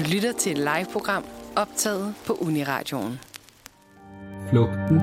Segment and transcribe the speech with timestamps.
[0.00, 1.24] Du lytter til et live-program
[1.56, 3.18] optaget på Uniradioen.
[4.50, 5.00] Flugten.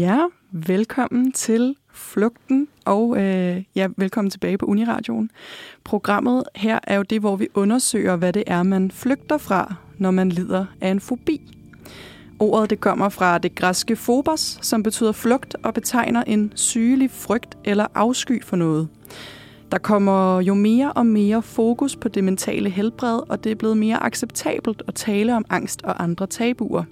[0.00, 0.18] Ja,
[0.52, 5.30] velkommen til Flugten, og øh, ja, velkommen tilbage på Uniradioen.
[5.84, 10.10] Programmet her er jo det, hvor vi undersøger, hvad det er, man flygter fra, når
[10.10, 11.61] man lider af en fobi.
[12.42, 17.58] Ordet det kommer fra det græske phobos, som betyder flugt og betegner en sygelig frygt
[17.64, 18.88] eller afsky for noget.
[19.72, 23.76] Der kommer jo mere og mere fokus på det mentale helbred, og det er blevet
[23.76, 26.84] mere acceptabelt at tale om angst og andre tabuer.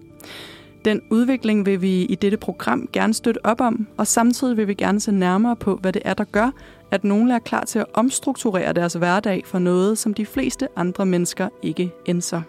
[0.84, 4.74] Den udvikling vil vi i dette program gerne støtte op om, og samtidig vil vi
[4.74, 6.51] gerne se nærmere på, hvad det er, der gør,
[6.90, 11.06] at nogen er klar til at omstrukturere deres hverdag for noget, som de fleste andre
[11.06, 12.42] mennesker ikke indser.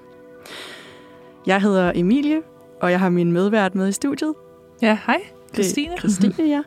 [1.45, 2.41] Jeg hedder Emilie,
[2.81, 4.33] og jeg har min medvært med i studiet.
[4.81, 5.21] Ja, hej.
[5.53, 5.97] Christine.
[5.97, 6.61] Christine, ja.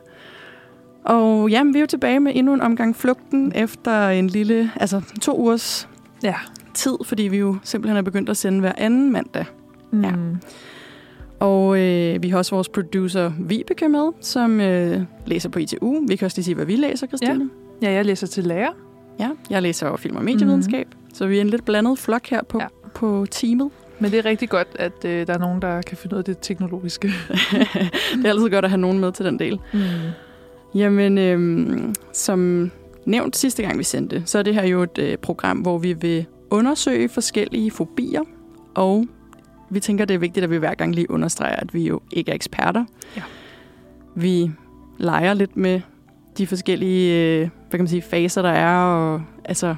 [1.03, 5.01] Og jamen, vi er jo tilbage med endnu en omgang flugten efter en lille, altså
[5.21, 5.89] to ugers
[6.23, 6.35] Ja.
[6.73, 9.45] tid, fordi vi jo simpelthen er begyndt at sende hver anden mandag.
[9.91, 10.01] Mm.
[10.03, 10.11] Ja.
[11.39, 16.05] Og øh, vi har også vores producer Vibeke med, som øh, læser på ITU.
[16.07, 17.49] Vi kan også lige sige, hvad vi læser, Christine.
[17.81, 18.71] ja, jeg læser til lærer.
[19.19, 20.87] Ja, jeg læser jo film- og medievidenskab.
[20.87, 21.13] Mm.
[21.15, 22.63] Så vi er en lidt blandet flok her på, ja.
[22.63, 22.89] Ja.
[22.95, 23.69] på teamet.
[23.99, 26.25] Men det er rigtig godt, at øh, der er nogen, der kan finde ud af
[26.25, 27.07] det teknologiske.
[28.17, 29.59] det er altid godt at have nogen med til den del.
[29.73, 29.79] Mm.
[30.75, 32.71] Jamen, øhm, som
[33.05, 35.93] nævnt sidste gang, vi sendte, så er det her jo et øh, program, hvor vi
[35.93, 38.21] vil undersøge forskellige fobier,
[38.75, 39.05] og
[39.69, 42.31] vi tænker, det er vigtigt, at vi hver gang lige understreger, at vi jo ikke
[42.31, 42.85] er eksperter.
[43.17, 43.21] Ja.
[44.15, 44.51] Vi
[44.97, 45.81] leger lidt med
[46.37, 49.75] de forskellige øh, hvad kan man sige, faser, der er, og altså,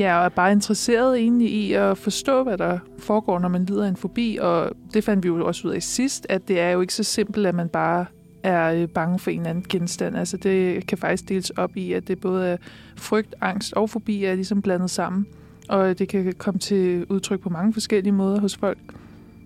[0.00, 3.84] Ja, og er bare interesseret egentlig i at forstå, hvad der foregår, når man lider
[3.84, 4.38] af en fobi.
[4.40, 7.02] Og det fandt vi jo også ud af sidst, at det er jo ikke så
[7.02, 8.06] simpelt, at man bare
[8.42, 10.16] er øh, bange for en eller anden genstand.
[10.16, 12.56] Altså det kan faktisk deles op i, at det både er
[12.96, 15.26] frygt, angst og fobi er ligesom blandet sammen.
[15.68, 18.78] Og det kan komme til udtryk på mange forskellige måder hos folk.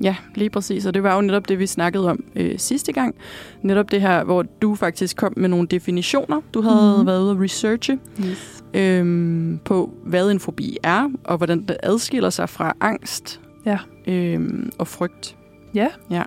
[0.05, 0.87] Ja, lige præcis.
[0.87, 3.15] Og det var jo netop det, vi snakkede om øh, sidste gang.
[3.63, 6.41] Netop det her, hvor du faktisk kom med nogle definitioner.
[6.55, 7.07] Du havde mm.
[7.07, 8.65] været ude at researche Yes.
[8.75, 13.79] øhm, på, hvad en fobi er, og hvordan det adskiller sig fra angst Ja.
[14.07, 15.37] øhm, og frygt.
[15.75, 15.89] Ja.
[16.11, 16.23] ja.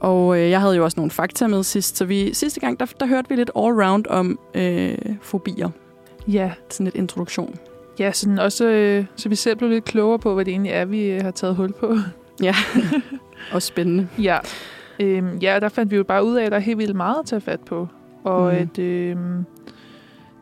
[0.00, 2.86] Og øh, jeg havde jo også nogle fakta med sidst, så vi sidste gang, der,
[3.00, 5.70] der hørte vi lidt all-round om øh, fobier.
[6.28, 7.54] Ja, Sådan lidt introduktion.
[7.98, 10.84] Ja, sådan også, øh, så vi selv blev lidt klogere på, hvad det egentlig er,
[10.84, 11.96] vi øh, har taget hul på.
[12.42, 12.54] Ja,
[13.52, 14.08] og spændende.
[14.18, 14.38] ja.
[15.00, 17.16] Øhm, ja, der fandt vi jo bare ud af, at der er helt vildt meget
[17.18, 17.88] at tage fat på.
[18.24, 18.58] Og mm.
[18.58, 19.44] at øhm,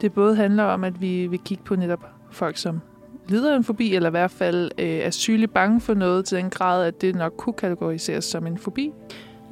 [0.01, 2.81] det både handler om, at vi vil kigge på netop folk, som
[3.29, 6.39] lider af en fobi, eller i hvert fald øh, er sygeligt bange for noget til
[6.39, 8.91] den grad, at det nok kunne kategoriseres som en fobi.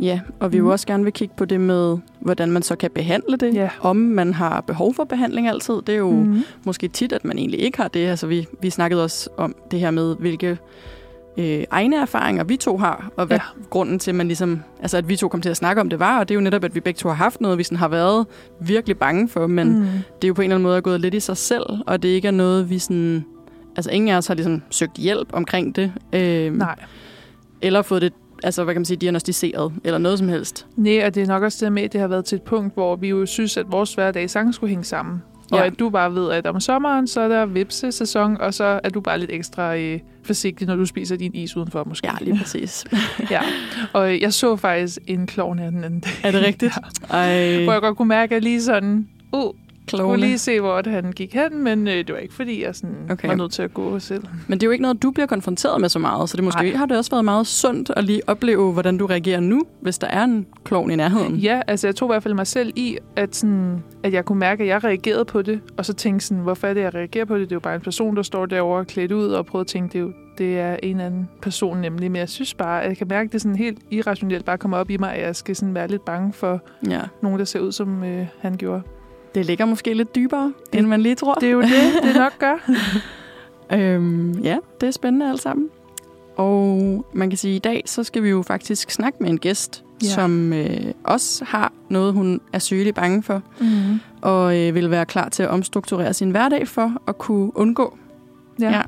[0.00, 0.70] Ja, og vi vil Mhm.
[0.70, 3.54] også gerne vil kigge på det med, hvordan man så kan behandle det.
[3.54, 3.70] Ja.
[3.81, 5.75] Om man har behov for behandling altid.
[5.86, 6.16] Det er jo mm.
[6.26, 6.42] Mm.
[6.64, 8.06] måske tit, at man egentlig ikke har det.
[8.06, 10.58] Altså, vi, vi snakkede også om det her med, hvilke
[11.37, 13.43] øh, egne erfaringer vi to har, og hvad Ja.
[13.70, 16.19] grunden til, man ligesom, altså, at vi to kom til at snakke om det var.
[16.19, 17.88] Og det er jo netop, at vi begge to har haft noget, vi sådan har
[17.88, 18.26] været
[18.60, 19.84] virkelig bange for, men mm.
[20.16, 22.09] det er jo på en eller anden måde gået lidt i sig selv, og det
[22.09, 23.25] ikke er noget, vi sådan...
[23.76, 25.93] Altså, ingen af os har ligesom søgt hjælp omkring det.
[26.12, 26.75] Øh, Nej.
[27.62, 28.12] Eller fået det,
[28.43, 30.66] altså, hvad kan man sige, diagnostiseret, eller noget som helst.
[30.76, 32.75] Nej, og det er nok også det med, at det har været til et punkt,
[32.75, 35.22] hvor vi jo synes, at vores hverdag sang skulle hænge sammen.
[35.52, 35.66] Og Ja.
[35.66, 39.00] at du bare ved, at om sommeren, så er der vipse-sæson, og så er du
[39.00, 42.06] bare lidt ekstra øh, forsigtig, når du spiser din is udenfor, måske.
[42.08, 42.84] Ja, lige præcis.
[43.30, 43.40] ja.
[43.92, 46.12] Og øh, jeg så faktisk en klovn her den anden dag.
[46.22, 46.72] er det rigtigt?
[47.10, 49.54] Ej, Hvor jeg godt kunne mærke, at lige sådan, uh,
[49.91, 50.16] kunne klovne.
[50.16, 53.28] lige se, hvor han gik hen, men øh, det var ikke, fordi jeg sådan Okay.
[53.28, 54.25] var nødt til at gå selv.
[54.48, 56.62] Men det er jo ikke noget, du bliver konfronteret med så meget, så det måske
[56.62, 56.72] Nej.
[56.72, 60.06] har det også været meget sundt at lige opleve, hvordan du reagerer nu, hvis der
[60.06, 61.37] er en klovn i nærheden.
[61.37, 64.38] Ja, altså jeg tog i hvert fald mig selv i, at, sådan, at jeg kunne
[64.38, 67.25] mærke, at jeg reagerede på det, og så tænkte sådan, hvorfor er det, jeg reagerer
[67.25, 67.41] på det?
[67.41, 69.93] Det er jo bare en person, der står derovre klædt ud, og prøver at tænke,
[69.93, 72.10] det er, jo, det er en anden person nemlig.
[72.10, 74.76] Men jeg synes bare, at jeg kan mærke, at det sådan helt irrationelt bare kommer
[74.76, 76.60] op i mig, at jeg skal sådan være lidt bange for
[76.91, 77.00] ja.
[77.22, 78.82] nogen, der ser ud, som øh, han gjorde.
[79.34, 81.34] Det ligger måske lidt dybere, end man lige tror.
[81.34, 81.70] Det er jo det,
[82.02, 82.55] det nok gør.
[83.73, 85.69] Øhm, ja, det er spændende alt sammen.
[86.37, 89.38] Og man kan sige, at i dag, så skal vi jo faktisk snakke med en
[89.38, 90.06] gæst, Ja.
[90.08, 94.00] som øh, også har noget, hun er sygelig bange for, Mm-hmm.
[94.23, 97.99] og øh, vil være klar til at omstrukturere sin hverdag for at kunne undgå.
[98.61, 98.82] Ja.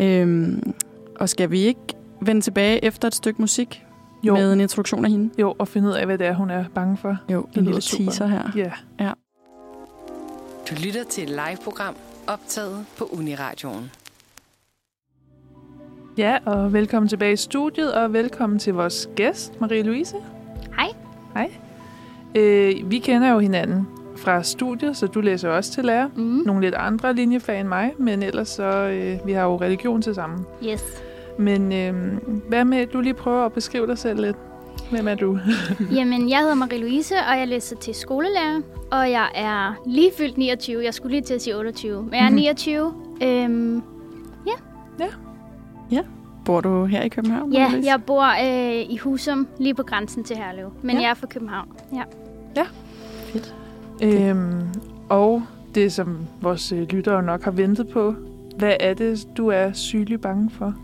[0.00, 0.20] Ja.
[0.20, 0.72] Øhm,
[1.20, 1.80] og skal vi ikke
[2.20, 3.83] vende tilbage efter et stykke musik
[4.24, 4.34] Jo.
[4.34, 5.30] med en introduktion af hende?
[5.40, 7.16] jo, og finde ud af, hvad det er, hun er bange for.
[7.32, 8.04] Jo, Det en lille super.
[8.04, 8.70] teaser her.
[9.00, 9.12] Ja.
[10.70, 11.94] Du lytter til et live-program
[12.26, 13.90] optaget på Uniradioen.
[16.18, 20.16] Ja, og velkommen tilbage i studiet, og velkommen til vores gæst, Marie-Louise.
[20.76, 20.88] Hej.
[21.34, 21.50] Hej.
[22.34, 23.86] Øh, vi kender jo hinanden
[24.16, 26.08] fra studiet, så du læser også til lærer.
[26.16, 26.22] Mm.
[26.46, 30.14] Nogle lidt andre linjefag end mig, men ellers så, øh, vi har jo religion til
[30.14, 30.46] sammen.
[30.64, 30.82] Yes.
[31.38, 31.94] Men øh,
[32.48, 34.36] hvad med, du lige prøver at beskrive dig selv lidt?
[34.90, 35.38] Hvem er du?
[35.98, 38.60] Jamen, jeg hedder Marie-Louise, og jeg læser til skolelærer.
[38.90, 40.84] Og jeg er lige fyldt 29.
[40.84, 42.02] Jeg skulle lige til at sige 28.
[42.02, 42.34] Men jeg er Mhm.
[42.36, 42.92] 29.
[43.22, 43.82] Øhm,
[46.44, 47.52] Bor du her i København?
[47.52, 47.86] ja, Marie-Louise?
[47.86, 50.72] jeg bor øh, i Husum, lige på grænsen til Herlev.
[50.82, 50.96] Men Ja.
[50.96, 51.02] ja.
[51.02, 51.68] jeg er fra København.
[52.56, 52.64] Ja.
[53.24, 53.54] Fedt.
[54.02, 54.60] øhm,
[55.08, 55.42] og
[55.74, 58.14] det, som vores øh, lyttere nok har ventet på.
[58.58, 60.74] Hvad er det, du er sygelig bange for?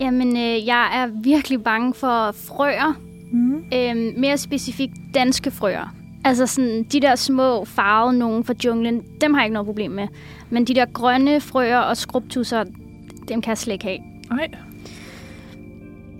[0.00, 3.00] Jamen, øh, jeg er virkelig bange for frøer.
[3.32, 3.64] Mm.
[3.74, 5.94] Øhm, mere specifikt danske frøer.
[6.24, 9.90] Altså sådan, de der små farvede nogen fra junglen, dem har jeg ikke noget problem
[9.90, 10.08] med.
[10.50, 12.64] Men de der grønne frøer og skrubtusser,
[13.28, 13.98] dem kan jeg slet ikke have.
[14.30, 14.48] Nej.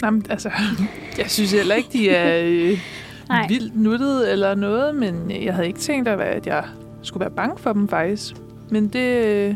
[0.03, 0.51] Jamen, altså,
[1.19, 2.79] jeg synes heller ikke, de er øh,
[3.51, 6.65] vildt nuttede eller noget, men jeg havde ikke tænkt, at at jeg
[7.03, 8.35] skulle være bange for dem faktisk.
[8.71, 9.55] Men det, øh,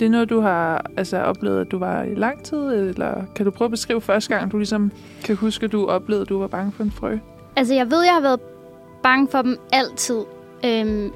[0.00, 3.44] det er noget, du har altså, oplevet, at du var i lang tid, eller kan
[3.44, 4.92] du prøve at beskrive første gang, du ligesom
[5.24, 7.16] kan huske, at du oplevede, at du var bange for en frø?
[7.56, 8.40] Altså, jeg ved, jeg har været
[9.02, 10.20] bange for dem altid.
[10.64, 11.12] Øhm,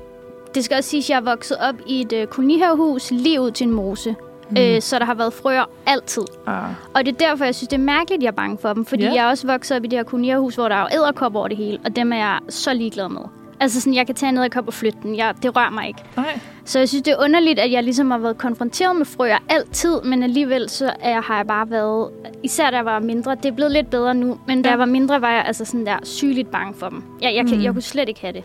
[0.54, 3.50] det skal også siges, at jeg er vokset op i et øh, kolonihavehus lige ud
[3.50, 4.14] til en mose.
[4.50, 4.56] Mm.
[4.56, 6.22] Øh, så der har været frøer altid.
[6.46, 8.72] Ah, Og det er derfor, jeg synes, det er mærkeligt, at jeg er bange for
[8.72, 8.84] dem.
[8.84, 9.14] Fordi yeah.
[9.14, 11.48] jeg er også vokset op i det her kolonihavehus, hvor der er jo æderkopper over
[11.48, 11.78] det hele.
[11.84, 13.22] Og dem er jeg så ligeglad med.
[13.60, 15.16] Altså sådan, jeg kan tage en æderkop og flytte den.
[15.16, 16.02] Jeg, det rører mig ikke.
[16.16, 16.38] nej.
[16.64, 20.00] Så jeg synes, det er underligt, at jeg ligesom har været konfronteret med frøer altid,
[20.04, 22.10] men alligevel så er, jeg- har jeg bare været,
[22.42, 24.72] især da jeg var mindre, det er blevet lidt bedre nu, men da Ja.
[24.72, 27.02] jeg var mindre, var jeg altså sådan der sygeligt bange for dem.
[27.22, 27.64] Jeg, jeg, kan, Mm.
[27.64, 28.44] jeg kunne slet ikke have det.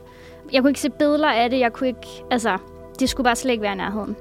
[0.53, 2.57] Jeg kunne ikke se billeder af det, jeg kunne ikke, altså,
[2.99, 4.15] det skulle bare slet ikke være i nærheden.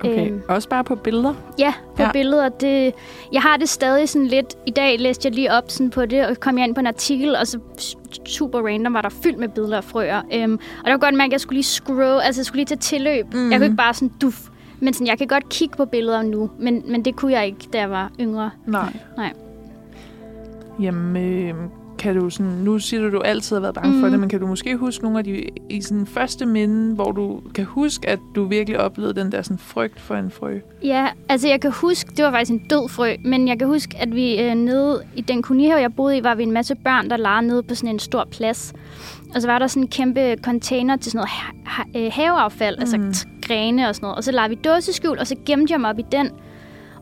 [0.00, 0.26] Okay.
[0.30, 0.42] Øhm.
[0.48, 1.34] Også bare på billeder?
[1.58, 2.12] Ja, på ja.
[2.12, 2.48] billeder.
[2.48, 2.94] Det,
[3.32, 4.54] jeg har det stadig sådan lidt...
[4.66, 6.86] I dag læste jeg lige op sådan på det, og kom jeg ind på en
[6.86, 7.58] artikel, og så
[8.26, 10.44] super random var der fyldt med billeder af frøer.
[10.44, 12.66] Um, og der var godt mærke, at jeg skulle lige scroll, altså jeg skulle lige
[12.66, 13.34] tage tilløb.
[13.34, 13.50] Mm.
[13.50, 14.48] Jeg kunne ikke bare sådan duf.
[14.80, 17.68] Men sådan, jeg kan godt kigge på billeder nu, men, men det kunne jeg ikke,
[17.72, 18.50] da jeg var yngre.
[18.66, 18.92] Nej.
[19.16, 19.32] Nej.
[20.80, 21.54] Jamen, øh,
[22.04, 24.00] kan du sådan, nu siger du, at du altid har været bange mm.
[24.00, 24.10] for Mhm.
[24.12, 27.40] det, men kan du måske huske nogle af de i sådan første minde, hvor du
[27.54, 30.58] kan huske, at du virkelig oplevede den der sådan frygt for en frø?
[30.82, 33.96] Ja, altså jeg kan huske, det var faktisk en død frø, men jeg kan huske,
[34.00, 37.10] at vi øh, nede i den kolonihave, jeg boede i, var vi en masse børn,
[37.10, 38.72] der legede nede på sådan en stor plads.
[39.34, 42.76] Og så var der sådan en kæmpe container til sådan noget ha- ha- øh, haveaffald,
[42.76, 42.80] mm.
[42.80, 44.16] altså grene og sådan noget.
[44.16, 46.30] Og så lavede vi dåseskjul, og så gemte jeg mig op i den.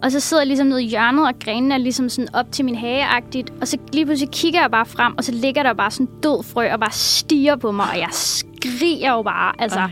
[0.03, 2.65] Og så sidder jeg ligesom nede i hjørnet, og grenene er ligesom sådan op til
[2.65, 3.53] min hageagtigt.
[3.61, 6.43] Og så lige pludselig kigger jeg bare frem, og så ligger der bare sådan død
[6.45, 9.91] frø, og bare stiger på mig, og jeg skriger jo bare, altså, Ej.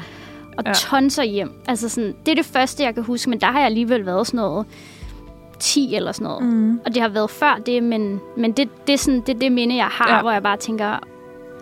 [0.58, 0.72] og Ja.
[0.72, 1.52] tonser hjem.
[1.68, 4.26] Altså sådan, det er det første, jeg kan huske, men der har jeg alligevel været
[4.26, 4.66] sådan noget
[5.60, 6.42] 10 eller sådan noget.
[6.44, 6.80] Mm.
[6.86, 9.76] Og det har været før det, men, men det, det, er sådan, det det minde,
[9.76, 10.20] jeg har, Ja.
[10.20, 10.98] hvor jeg bare tænker,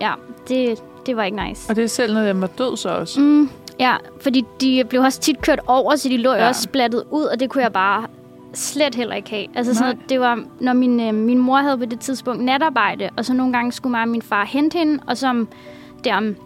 [0.00, 0.12] ja,
[0.48, 1.70] det, det var ikke nice.
[1.70, 3.20] Og det er selv, når den var død så også?
[3.20, 6.48] Mm, ja, fordi de blev også tit kørt over, så de lå ja.
[6.48, 8.06] også splattet ud, og det kunne jeg bare
[8.54, 9.46] slet heller ikke have.
[9.54, 13.10] Altså sådan, noget, det var, når min, øh, min mor havde på det tidspunkt natarbejde,
[13.16, 15.48] og så nogle gange skulle mig og min far hente hende, og så om,
[16.04, 16.36] der om,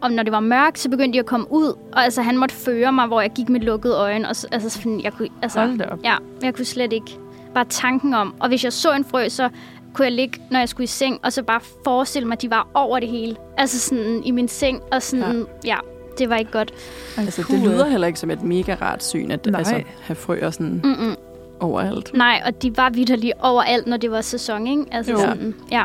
[0.00, 2.54] om når det var mørkt, så begyndte de at komme ud, og altså han måtte
[2.54, 5.60] føre mig, hvor jeg gik med lukkede øjne, og så, altså sådan, jeg kunne, altså,
[5.60, 5.98] Hold op.
[6.04, 7.18] Ja, jeg kunne slet ikke.
[7.54, 8.34] Bare tanken om.
[8.40, 9.48] Og hvis jeg så en frø, så
[9.94, 12.50] kunne jeg ligge, når jeg skulle i seng, og så bare forestille mig, at de
[12.50, 13.36] var over det hele.
[13.56, 15.76] Altså sådan i min seng, og sådan, ja, ja
[16.20, 16.72] det var ikke godt.
[17.18, 19.58] Altså, det lyder heller ikke som et mega rart syn, at Nej.
[19.58, 21.14] altså, have frøer sådan Mm-mm.
[21.60, 22.10] overalt.
[22.14, 24.84] Nej, og de var vidderlige overalt, når det var sæson, ikke?
[24.92, 25.18] Altså Jo.
[25.18, 25.84] sådan, ja.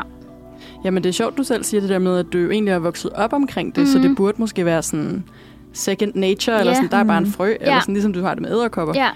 [0.84, 3.10] Jamen, det er sjovt, du selv siger det der med, at du egentlig har vokset
[3.12, 3.86] op omkring det, mm.
[3.86, 4.08] så Mhm.
[4.08, 5.24] det burde måske være sådan
[5.72, 6.76] second nature, eller Ja.
[6.76, 7.32] sådan, der er bare en Mhm.
[7.32, 7.80] frø, eller Ja.
[7.80, 8.94] sådan, ligesom du har det med æderkopper.
[8.96, 9.08] ja.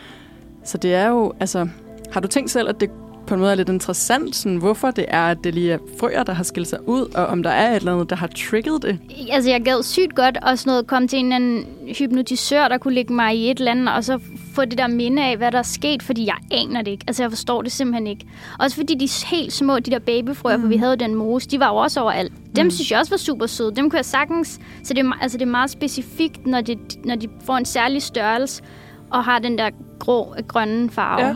[0.65, 1.69] Så det er jo, altså,
[2.13, 2.91] har du tænkt selv, at det
[3.31, 6.23] på en måde er lidt interessant, sådan, hvorfor det er, at det lige er frøer,
[6.23, 8.83] der har skilt sig ud, og om der er et eller andet, der har trigget
[8.83, 8.99] det?
[9.31, 11.67] Altså, jeg gad sygt godt og sådan noget, komme til en eller anden
[11.99, 14.19] hypnotisør, der kunne lægge mig i et eller andet, og så
[14.55, 17.05] få det der minde af, hvad der er sket, fordi jeg aner det ikke.
[17.07, 18.27] Altså, jeg forstår det simpelthen ikke.
[18.59, 20.63] Også fordi de helt små, de der babyfrøer, mm.
[20.63, 22.33] for vi havde jo den mose, de var jo også overalt.
[22.57, 22.71] Dem mm.
[22.71, 23.77] synes jeg også var super søde.
[23.77, 24.61] Dem kunne jeg sagtens...
[24.83, 28.03] Så det er, altså, det er meget specifikt, når, det, når de får en særlig
[28.03, 28.63] størrelse,
[29.11, 31.27] og har den der grå, grønne farve.
[31.27, 31.35] Ja.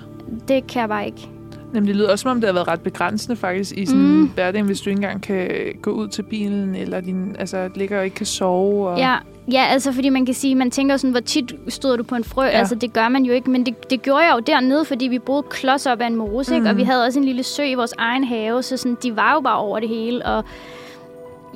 [0.48, 1.28] Det kan jeg bare ikke.
[1.75, 4.09] Jamen, det lyder også, som om det har været ret begrænsende faktisk i sådan mm.
[4.09, 4.31] Mm.
[4.35, 5.49] hverdagen, hvis du ikke engang kan
[5.83, 8.88] gå ud til bilen, eller din, altså, ligger og ikke kan sove.
[8.88, 8.99] Og...
[8.99, 9.16] Ja,
[9.52, 12.25] ja, altså fordi man kan sige, man tænker sådan, hvor tit stod du på en
[12.25, 12.45] frø?
[12.45, 12.50] Ja.
[12.50, 15.19] Altså det gør man jo ikke, men det, det gjorde jeg jo dernede, fordi vi
[15.19, 16.66] boede klods op ad en mose, mm.
[16.66, 19.35] og vi havde også en lille sø i vores egen have, så sådan, de var
[19.35, 20.45] jo bare over det hele, og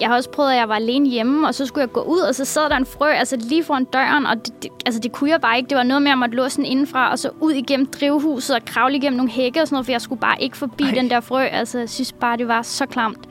[0.01, 2.19] jeg har også prøvet, at jeg var alene hjemme, og så skulle jeg gå ud,
[2.19, 5.13] og så sad der en frø, altså lige foran døren, og det, det, altså det
[5.13, 5.69] kunne jeg bare ikke.
[5.69, 8.57] Det var noget med, at jeg måtte låse den indenfra, og så ud igennem drivhuset
[8.57, 10.91] og kravle igennem nogle hække og sådan noget, for jeg skulle bare ikke forbi Ej.
[10.91, 11.43] Den der frø.
[11.43, 13.29] Altså, jeg synes bare, det var så klamt.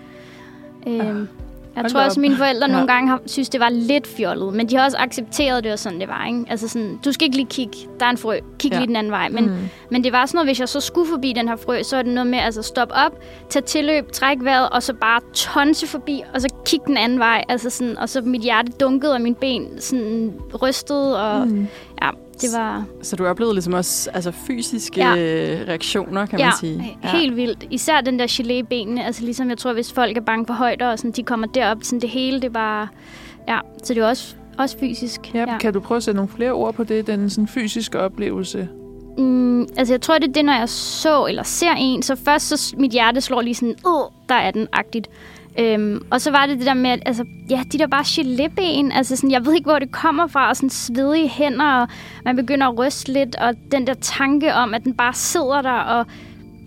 [0.88, 1.27] Øhm,
[1.77, 2.72] Jeg Hold tror også, at mine forældre Ja.
[2.74, 4.53] nogle gange har synes, det var lidt fjollet.
[4.53, 6.25] Men de har også accepteret det, og sådan det var.
[6.25, 6.46] Ikke?
[6.50, 7.77] Altså sådan, du skal ikke lige kigge.
[8.00, 8.39] Der er en frø.
[8.60, 8.77] Kig Ja.
[8.77, 9.29] lige den anden vej.
[9.29, 9.69] Men, mm.
[9.91, 12.01] men det var sådan noget, hvis jeg så skulle forbi den her frø, så er
[12.01, 13.12] det noget med altså stoppe op,
[13.50, 17.43] tage tilløb, trække vejret, og så bare tonse forbi, og så kigge den anden vej.
[17.50, 21.67] Altså sådan, og så mit hjerte dunkede, og mine ben sådan rystede, og Mm.
[22.03, 22.09] Ja,
[22.41, 25.13] det var Så du oplevede ligesom også altså, fysiske Ja.
[25.13, 25.59] ja.
[25.67, 26.97] reaktioner, kan ja, man sige.
[27.03, 27.09] Ja.
[27.09, 27.67] helt vildt.
[27.71, 29.05] Især den der gelé benene.
[29.05, 31.77] Altså ligesom jeg tror, hvis folk er bange for højder, og sådan, de kommer derop,
[31.81, 32.89] sådan det hele, det var...
[33.47, 35.31] Ja, så det var også, også fysisk.
[35.33, 35.57] Ja, ja.
[35.57, 38.67] Kan du prøve at sætte nogle flere ord på det, den sådan fysiske oplevelse?
[39.17, 42.03] Mm, altså jeg tror, det er det, når jeg så eller ser en.
[42.03, 45.09] Så først så mit hjerte slår lige sådan, åh, der er den-agtigt.
[45.59, 48.97] Øhm, og så var det det der med, at altså, ja, de der bare gelében,
[48.97, 51.87] altså sådan, jeg ved ikke, hvor det kommer fra, og sådan svedige hænder, og
[52.25, 55.71] man begynder at ryste lidt, og den der tanke om, at den bare sidder der,
[55.71, 56.05] og,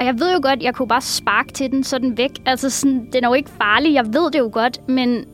[0.01, 2.31] og jeg ved jo godt, jeg kunne bare sparke til den, så den væk.
[2.47, 5.25] Altså sådan, den er jo ikke farlig, jeg ved det jo godt, men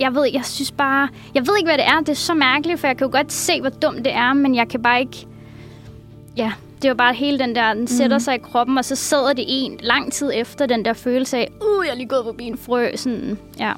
[0.00, 2.80] jeg ved, jeg synes bare, jeg ved ikke, hvad det er, det er så mærkeligt,
[2.80, 5.26] for jeg kan jo godt se, hvor dumt det er, men jeg kan bare ikke,
[6.36, 6.52] ja,
[6.84, 9.44] det var bare hele den der, den sætter sig i kroppen, og så sidder det
[9.48, 12.58] en lang tid efter den der følelse af, uh, jeg er lige gået forbi en
[12.58, 13.72] frø, sådan, ja.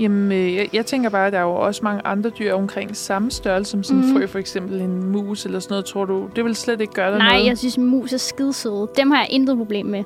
[0.00, 2.96] Jamen, øh, jeg, jeg tænker bare, at der er jo også mange andre dyr omkring
[2.96, 4.16] samme størrelse som sådan en Mhm.
[4.20, 5.84] frø, for eksempel en mus eller sådan noget.
[5.84, 7.46] Tror du, det vil slet ikke gøre dig Nej, noget?
[7.46, 8.88] jeg synes, mus er skidesøde.
[8.96, 10.04] Dem har jeg intet problem med.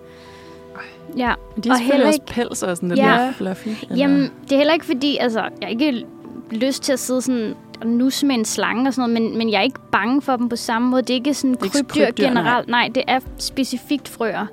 [1.16, 1.32] Ja,
[1.64, 3.16] de Og heller også ikke- pels og sådan lidt Ja.
[3.16, 3.68] mere fluffy.
[3.68, 3.96] Eller?
[3.96, 6.04] Jamen, det er heller ikke fordi, altså, jeg ikke
[6.50, 9.50] lyst til at sidde sådan og nusse med en slange og sådan noget, men, men
[9.50, 11.02] jeg er ikke bange for dem på samme måde.
[11.02, 12.30] Det er ikke sådan er ikke krybdyr krybdyr, nej.
[12.30, 12.68] generelt.
[12.68, 14.46] Nej, det er specifikt frøer.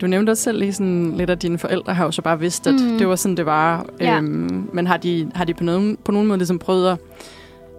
[0.00, 2.66] Du nævnte også selv lige sådan lidt, at dine forældre har jo så bare vidst,
[2.66, 2.98] at mm.
[2.98, 3.86] det var sådan, det var.
[4.00, 4.16] Ja.
[4.16, 6.98] Øhm, men har de, har de på, nogen, på nogen måde ligesom prøvet at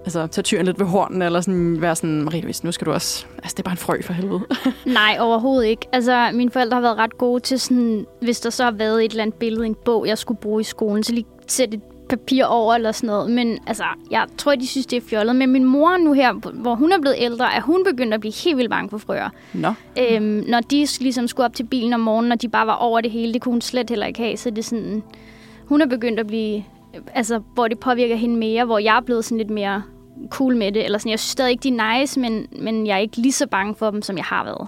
[0.04, 2.92] altså, tage tyren lidt ved hornen, eller sådan være sådan, Marie Louise, nu skal du
[2.92, 3.26] også...
[3.38, 4.42] Altså, det er bare en frø for helvede.
[4.86, 5.88] Nej, overhovedet ikke.
[5.92, 9.12] Altså, mine forældre har været ret gode til sådan, hvis der så har været et
[9.12, 11.84] eller andet billede i en bog, jeg skulle bruge i skolen, så lige sætte et
[12.10, 13.32] papir over eller sådan noget.
[13.32, 15.36] Men altså, jeg tror, de synes, det er fjollet.
[15.36, 18.34] Men min mor nu her, hvor hun er blevet ældre, er hun begyndt at blive
[18.44, 19.30] helt vildt bange for frøer.
[19.54, 22.74] Nå, Øhm, når de ligesom skulle op til bilen om morgenen, og de bare var
[22.76, 24.38] over det hele, det kunne hun slet heller ikke have.
[24.38, 25.04] Så det er sådan,
[25.66, 26.64] hun er begyndt at blive,
[27.14, 29.84] altså, hvor det påvirker hende mere, hvor jeg er blevet sådan lidt mere
[30.30, 30.86] cool med det.
[30.86, 33.32] Eller sådan, jeg synes stadig ikke, de er nice, men, men jeg er ikke lige
[33.32, 34.68] så bange for dem, som jeg har været.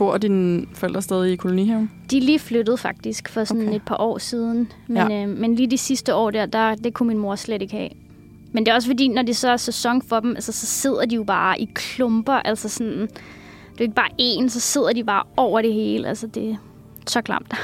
[0.00, 1.90] Bor dine forældre stadig i kolonihaven?
[2.10, 3.74] De er lige flyttet faktisk for sådan Okay.
[3.76, 4.72] et par år siden.
[4.88, 5.22] Men, ja.
[5.22, 7.90] øh, men lige de sidste år der, der, det kunne min mor slet ikke have.
[8.52, 11.04] Men det er også fordi, når det så er sæson for dem, altså, så sidder
[11.06, 12.32] de jo bare i klumper.
[12.32, 16.08] Altså sådan, det er jo ikke bare én, så sidder de bare over det hele.
[16.08, 16.56] Altså det er
[17.06, 17.54] så klamt.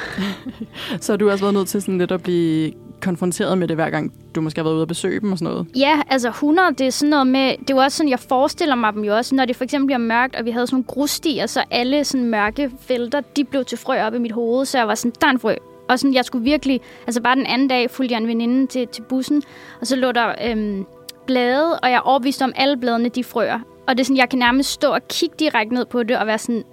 [1.00, 3.90] Så har du også været nødt til sådan lidt at blive konfronteret med det, hver
[3.90, 5.66] gang du måske har været ude at besøge dem og sådan noget?
[5.76, 8.74] Ja, altså 100, det er sådan noget med, det er jo også sådan, jeg forestiller
[8.74, 10.84] mig dem jo også, når det for eksempel bliver mørkt, og vi havde sådan nogle
[10.84, 14.78] grusstier, så alle sådan mørke felter, de blev til frø op i mit hoved, så
[14.78, 15.54] jeg var sådan, der er en frø.
[15.88, 18.88] Og sådan, jeg skulle virkelig, altså bare den anden dag fulgte jeg en veninde til,
[18.88, 19.42] til bussen,
[19.80, 20.86] og så lå der øhm,
[21.26, 23.58] blade, og jeg er om, alle bladene, de frøer.
[23.86, 26.26] Og det er sådan, jeg kan nærmest stå og kigge direkte ned på det, og
[26.26, 26.64] være sådan,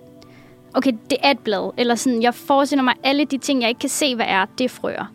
[0.74, 1.72] okay, det er et blad.
[1.77, 4.65] Eller sådan, jeg forestiller mig, alle de ting, jeg ikke kan se, hvad er, det
[4.65, 5.12] er frøer.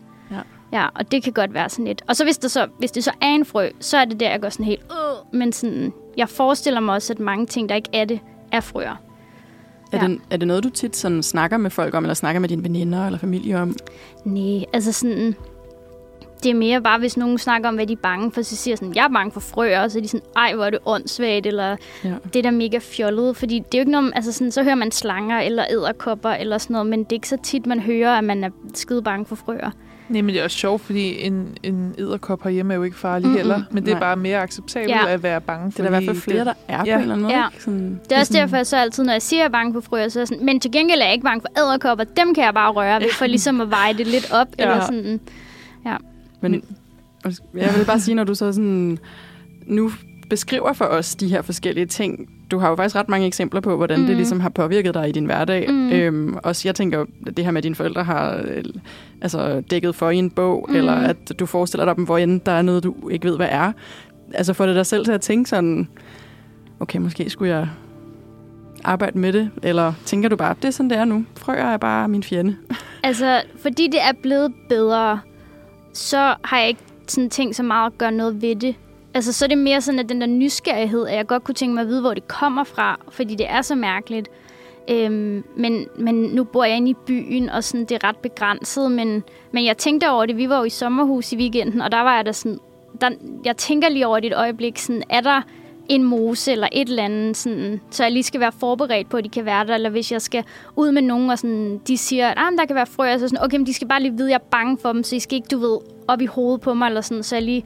[0.73, 0.87] Ja.
[0.95, 2.01] Og det kan godt være sådan lidt.
[2.07, 4.29] Og så hvis, der så, hvis det så er en frø, så er det der,
[4.29, 7.75] jeg går sådan helt, øh, men sådan, jeg forestiller mig også, at mange ting, der
[7.75, 8.19] ikke er det,
[8.51, 8.95] er frøer.
[9.91, 10.07] Er, Ja.
[10.07, 12.63] det, er det noget, du tit sådan snakker med folk om, eller snakker med dine
[12.63, 13.75] veninder eller familie om?
[14.25, 15.35] Nej, altså sådan...
[16.43, 18.75] Det er mere bare, hvis nogen snakker om, hvad de er bange for, så siger
[18.75, 20.79] sådan, jeg er bange for frøer, og så er de sådan, ej, hvor er det
[20.85, 22.13] åndssvagt, eller Ja.
[22.33, 24.75] det er da mega fjollet, fordi det er jo ikke noget, altså sådan, så hører
[24.75, 28.17] man slanger eller æderkopper eller sådan noget, men det er ikke så tit, man hører,
[28.17, 29.71] at man er skide bange for frøer.
[30.09, 33.25] Nej, men det er også sjovt, fordi en, en edderkop herhjemme er jo ikke farlig
[33.27, 33.37] Mm-mm.
[33.37, 33.61] heller.
[33.71, 33.99] Men det er Nej.
[33.99, 35.07] bare mere acceptabelt Ja.
[35.07, 36.95] at være bange Det er der i hvert fald flere, der er Ja.
[36.95, 37.37] på en eller anden måde.
[37.37, 37.47] Ja.
[37.49, 37.63] ikke?
[37.63, 39.51] Sådan, Det er også sådan- derfor, jeg så altid, når jeg siger, at jeg er
[39.51, 41.61] bange for frøer, så er jeg sådan, men til gengæld er jeg ikke bange for
[41.61, 44.63] æderkopper, dem kan jeg bare røre ved, for ligesom at veje det lidt op, Ja.
[44.63, 45.19] eller sådan.
[46.41, 46.63] Men
[47.53, 48.97] jeg vil bare sige, når du så sådan
[49.67, 49.91] nu
[50.29, 53.75] beskriver for os de her forskellige ting, du har jo faktisk ret mange eksempler på,
[53.77, 54.05] hvordan mm.
[54.05, 55.71] det ligesom har påvirket dig i din hverdag.
[55.71, 55.91] Mhm.
[55.91, 58.63] Øhm, også jeg tænker, at det her med, at dine forældre har øh,
[59.21, 60.75] altså, dækket for i en bog, mm.
[60.75, 63.47] Eller at du forestiller dig dem, hvor end der er noget, du ikke ved, hvad
[63.51, 63.71] er.
[64.33, 65.87] Altså får det dig selv til at tænke sådan,
[66.79, 67.67] okay, måske skulle jeg
[68.83, 71.25] arbejde med det, eller tænker du bare, det er sådan, det er nu.
[71.37, 72.55] Frøer er bare min fjende.
[73.03, 75.19] Altså, fordi det er blevet bedre,
[75.93, 78.75] så har jeg ikke sådan tænkt så meget at gøre noget ved det.
[79.13, 81.73] Altså, så er det mere sådan, at den der nysgerrighed, at jeg godt kunne tænke
[81.73, 84.29] mig at vide, hvor det kommer fra, fordi det er så mærkeligt.
[84.89, 88.91] Øhm, men, men nu bor jeg inde i byen, og sådan, det er ret begrænset,
[88.91, 90.37] men, men jeg tænkte over det.
[90.37, 92.59] Vi var jo i sommerhus i weekenden, og der var jeg der sådan,
[93.01, 93.09] der,
[93.45, 95.41] jeg tænker lige over det et øjeblik, sådan, er der
[95.89, 99.23] en mose eller et eller andet, sådan, så jeg lige skal være forberedt på, at
[99.23, 100.43] de kan være der, eller hvis jeg skal
[100.75, 103.43] ud med nogen, og sådan, de siger, at ah, der kan være frøer, så sådan,
[103.43, 105.19] okay, men de skal bare lige vide, at jeg er bange for dem, så I
[105.19, 107.65] skal ikke, du ved, op i hovedet på mig, eller sådan, så jeg lige...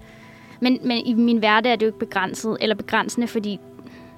[0.63, 3.59] Men, men i min hverdag er det jo ikke begrænset, eller begrænsende, fordi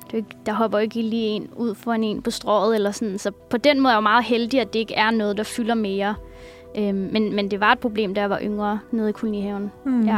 [0.06, 3.18] det er ikke, der hopper ikke lige en ud for en på strået, eller sådan,
[3.18, 5.44] så på den måde er jeg jo meget heldig, at det ikke er noget, der
[5.44, 6.16] fylder mere.
[6.78, 9.72] Øhm, men, men det var et problem, da jeg var yngre, nede i kolonihaven.
[9.86, 10.06] Hmm.
[10.08, 10.18] Ja.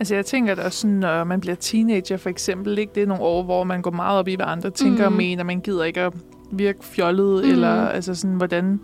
[0.00, 2.92] Altså jeg tænker da også sådan, når man bliver teenager for eksempel, ikke?
[2.94, 5.46] det er nogle år, hvor man går meget op i, hvad andre tænker en, og
[5.46, 6.12] man gider ikke at
[6.50, 7.52] virke fjollet, Mhm.
[7.52, 8.80] eller altså sådan, hvordan...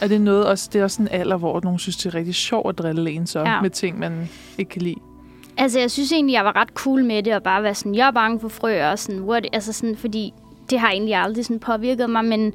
[0.00, 2.34] Er det noget, også, det er også en alder, hvor nogen synes, det er rigtig
[2.34, 3.60] sjovt at drille en så Ja.
[3.60, 4.28] med ting, man
[4.58, 4.96] ikke kan lide.
[5.56, 8.06] Altså, jeg synes egentlig, jeg var ret cool med det, og bare være sådan, jeg
[8.06, 10.32] er bange for frøer, og sådan, what, altså sådan, fordi
[10.70, 12.52] det har egentlig aldrig sådan påvirket mig, men,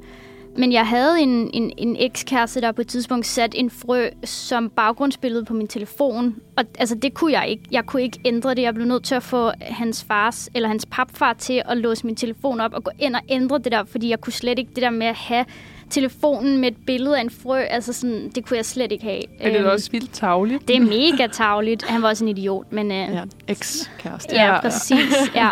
[0.56, 4.70] men jeg havde en, en, en ekskæreste, der på et tidspunkt satte en frø som
[4.70, 7.62] baggrundsbillede på min telefon, og altså, det kunne jeg ikke.
[7.70, 8.62] Jeg kunne ikke ændre det.
[8.62, 12.16] Jeg blev nødt til at få hans fars, eller hans papfar til at låse min
[12.16, 14.82] telefon op og gå ind og ændre det der, fordi jeg kunne slet ikke det
[14.82, 15.44] der med at have
[15.90, 19.22] telefonen med et billede af en frø, altså sådan, det kunne jeg slet ikke have.
[19.40, 20.68] Er det Øhm, også vildt tavligt?
[20.68, 21.88] det er mega tavligt.
[21.88, 22.90] Han var også en idiot, men...
[22.92, 24.34] Øh, Ja, eks-kæreste.
[24.36, 24.60] Ja, Ja, ja.
[24.60, 25.14] præcis.
[25.34, 25.48] Ja.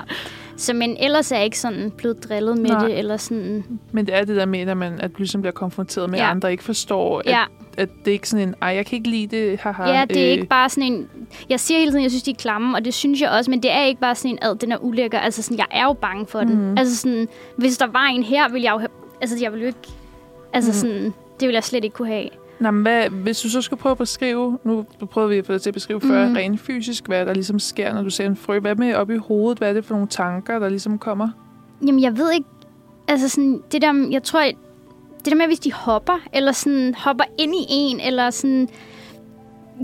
[0.57, 2.87] Så, men ellers er jeg ikke sådan blevet drillet med Nej.
[2.87, 3.65] det, eller sådan...
[3.93, 6.31] Men det er det der med, at man at ligesom bliver konfronteret med, at Ja.
[6.31, 7.43] andre ikke forstår, at, Ja,
[7.77, 9.83] at det er ikke sådan en, ej, jeg kan ikke lide det, haha.
[9.91, 11.09] ja, det er øh, ikke bare sådan en...
[11.49, 13.63] Jeg siger hele tiden, jeg synes, de er klamme, og det synes jeg også, men
[13.63, 15.19] det er ikke bare sådan en, ad, den er ulækker.
[15.19, 16.55] Altså sådan, jeg er jo bange for den.
[16.69, 16.79] Mhm.
[16.79, 18.89] Altså sådan, hvis der var en her, ville jeg jo.
[19.21, 19.89] Altså, jeg ville jo ikke...
[20.67, 20.93] Altså Mhm.
[20.95, 21.05] sådan,
[21.41, 22.29] det ville jeg slet ikke kunne have.
[22.61, 25.53] Nå, men hvad, hvis du så skulle prøve at beskrive, nu prøvede vi at få
[25.53, 26.37] dig til at beskrive før, Mhm.
[26.37, 28.59] rent fysisk, hvad der ligesom sker, når du ser en frø.
[28.59, 29.59] Hvad med op i hovedet?
[29.59, 31.29] Hvad er det for nogle tanker, der ligesom kommer?
[31.87, 32.47] Jamen, jeg ved ikke...
[33.09, 34.09] Altså sådan, det der...
[34.11, 34.41] Jeg tror,
[35.25, 38.69] det der med, hvis de hopper, eller sådan hopper ind i en, eller sådan...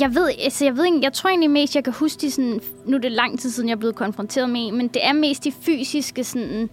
[0.00, 2.60] Jeg ved, altså jeg ved ikke, jeg tror egentlig mest, jeg kan huske de sådan...
[2.86, 5.12] Nu er det lang tid siden, jeg er blevet konfronteret med en, men det er
[5.12, 6.70] mest de fysiske sådan...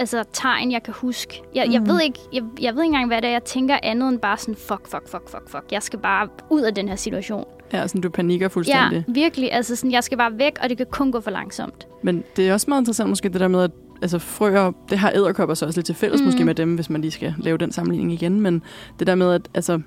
[0.00, 1.42] Altså tegn, jeg kan huske.
[1.54, 1.72] Jeg, mm.
[1.72, 4.18] jeg, ved ikke, jeg, jeg ved ikke engang, hvad det er, jeg tænker andet end
[4.18, 5.64] bare sådan, fuck, fuck, fuck, fuck, fuck.
[5.72, 7.44] Jeg skal bare ud af den her situation.
[7.72, 9.04] Ja, sådan du panikker fuldstændig.
[9.08, 9.52] Ja, virkelig.
[9.52, 11.86] Altså sådan, jeg skal bare væk, og det kan kun gå for langsomt.
[12.02, 13.70] Men det er også meget interessant måske det der med, at
[14.02, 16.26] altså, frøer, det har æderkopper så også lidt til fælles mm.
[16.26, 18.40] Måske med dem, hvis man lige skal lave den sammenligning igen.
[18.40, 18.62] Men
[18.98, 19.80] det der med, at altså,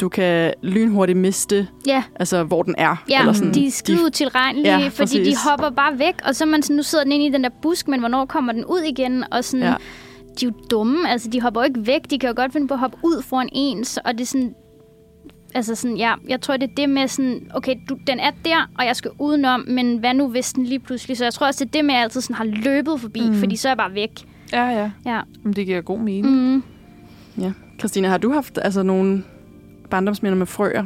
[0.00, 3.04] du kan lynhurtigt miste, Ja, altså, hvor den er.
[3.10, 5.28] Ja, eller sådan, de er skide utilregnelige, Ja, fordi præcis.
[5.28, 7.44] de hopper bare væk, og så er man sådan, nu sidder den inde i den
[7.44, 9.24] der busk, men hvornår kommer den ud igen?
[9.32, 9.74] Og sådan, Ja.
[10.40, 12.68] de er jo dumme, altså de hopper jo ikke væk, de kan jo godt finde
[12.68, 14.54] på at hoppe ud foran en, så- og det er sådan,
[15.54, 18.70] altså sådan, ja, jeg tror, det er det med sådan, okay, du, den er der,
[18.78, 21.64] og jeg skal udenom, men hvad nu, hvis den lige pludselig, så jeg tror også,
[21.64, 23.34] det er det med, at jeg altid sådan har løbet forbi, Mm.
[23.34, 24.10] fordi så er jeg bare væk.
[24.52, 24.90] Ja, ja.
[25.06, 25.20] Ja.
[25.42, 26.54] Men det giver god mening.
[26.54, 26.62] Mm.
[27.38, 27.52] Ja.
[27.78, 29.24] Christina, har du haft altså, nogle
[29.90, 30.84] barndomsminder med frøer?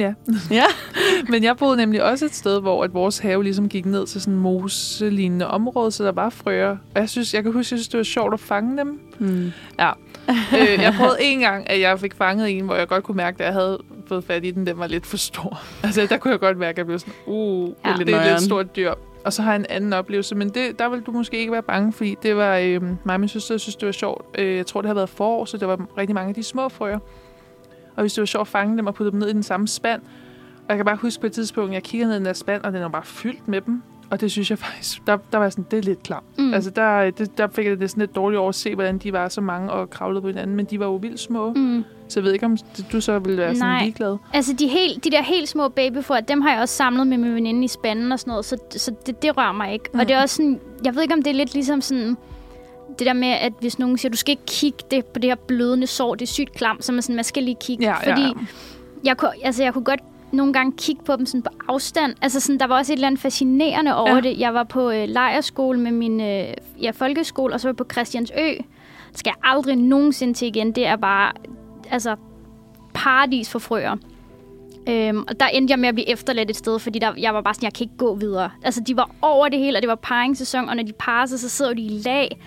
[0.00, 0.12] Ja.
[0.50, 0.64] Ja.
[1.30, 4.20] Men jeg boede nemlig også et sted, hvor at vores have ligesom gik ned til
[4.20, 6.70] sådan en moselignende område, så der var frøer.
[6.70, 9.00] Og jeg synes, jeg kan huske, jeg synes, det var sjovt at fange dem.
[9.18, 9.52] Hmm.
[10.58, 13.40] øh, jeg prøvede en gang, at jeg fik fanget en, hvor jeg godt kunne mærke,
[13.40, 15.60] at jeg havde fået fat i den, den var lidt for stor.
[15.84, 17.92] Altså, der kunne jeg godt mærke, at jeg blev sådan, uh, Ja.
[17.98, 18.92] det er et lidt stort dyr.
[19.24, 21.62] Og så har jeg en anden oplevelse, men det, der vil du måske ikke være
[21.62, 24.24] bange, fordi det var øh, mig og min søster, synes, det var sjovt.
[24.38, 26.68] Øh, jeg tror, det har været forår, så der var rigtig mange af de små
[26.68, 26.98] frøer.
[28.00, 29.68] Og hvis det var sjovt at fange dem og putte dem ned i den samme
[29.68, 30.00] spand.
[30.56, 32.62] Og jeg kan bare huske på et tidspunkt, jeg kiggede ned i den der spand,
[32.62, 33.82] og den var bare fyldt med dem.
[34.10, 36.22] Og det synes jeg faktisk, der, der var sådan, det er lidt klam.
[36.38, 36.54] Mm.
[36.54, 39.12] Altså der, det, der fik jeg det sådan lidt dårligt over at se, hvordan de
[39.12, 40.56] var så mange og kravlede på hinanden.
[40.56, 41.52] Men de var jo vildt små.
[41.52, 41.84] Mm.
[42.08, 42.56] Så jeg ved ikke, om
[42.92, 43.82] du så ville være sådan Nej.
[43.82, 44.16] ligeglad.
[44.32, 47.34] Altså, de, helt, de der helt små babyfrøer, dem har jeg også samlet med min
[47.34, 49.84] veninde i spanden og sådan noget, så, så det, det rører mig ikke.
[49.92, 50.00] Mm.
[50.00, 52.16] Og det er også sådan, jeg ved ikke, om det er lidt ligesom sådan,
[53.00, 55.34] det der med, at hvis nogen siger, du skal ikke kigge det på det her
[55.34, 57.84] blødende sår, det er sygt klamt, så man, sådan, man skal lige kigge.
[57.84, 58.32] Ja, fordi ja.
[59.04, 60.00] Jeg, kunne, altså, jeg kunne godt
[60.32, 62.14] nogle gange kigge på dem sådan på afstand.
[62.22, 64.14] Altså sådan, der var også et eller andet fascinerende over Ja.
[64.14, 64.20] ja.
[64.20, 64.38] det.
[64.38, 66.44] Jeg var på øh, lejerskole med min øh,
[66.82, 68.34] ja, folkeskole, og så var jeg på Christiansø.
[69.10, 70.72] Det skal jeg aldrig nogensinde til igen.
[70.72, 71.32] Det er bare
[71.90, 72.16] altså,
[72.94, 73.96] paradis for frøer.
[74.88, 77.40] Øhm, og der endte jeg med at blive efterladt et sted, fordi der, jeg var
[77.40, 78.50] bare sådan, jeg kan ikke gå videre.
[78.62, 81.40] Altså, de var over det hele, og det var paringssæson, og når de parer sig,
[81.40, 82.40] så sidder de i lag.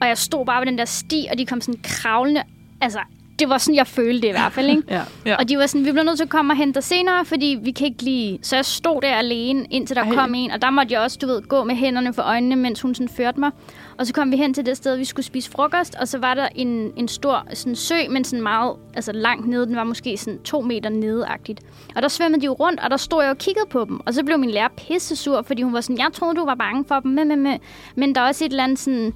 [0.00, 2.42] Og jeg stod bare ved den der sti, og de kom sådan kravlende.
[2.80, 3.00] Altså,
[3.38, 4.82] det var sådan, jeg følte det i hvert fald, ikke?
[4.90, 5.02] Ja.
[5.26, 5.36] Ja.
[5.36, 7.58] Og de var sådan, vi bliver nødt til at komme og hente dig senere, fordi
[7.62, 8.38] vi kan ikke lige...
[8.42, 10.14] Så jeg stod der alene, indtil der Ej.
[10.14, 12.80] Kom en, og der måtte jeg også, du ved, gå med hænderne for øjnene, mens
[12.80, 13.50] hun sådan førte mig.
[13.98, 16.34] Og så kom vi hen til det sted, vi skulle spise frokost, og så var
[16.34, 19.66] der en, en stor sådan sø, men sådan meget altså langt nede.
[19.66, 21.60] Den var måske sådan to meter nedeagtigt.
[21.96, 24.00] Og der svømmede de jo rundt, og der stod jeg og kiggede på dem.
[24.06, 26.54] Og så blev min lærer pisse sur, fordi hun var sådan, jeg troede, du var
[26.54, 27.10] bange for dem.
[27.10, 27.58] Men, men, men.
[27.94, 29.12] men der er også et eller andet sådan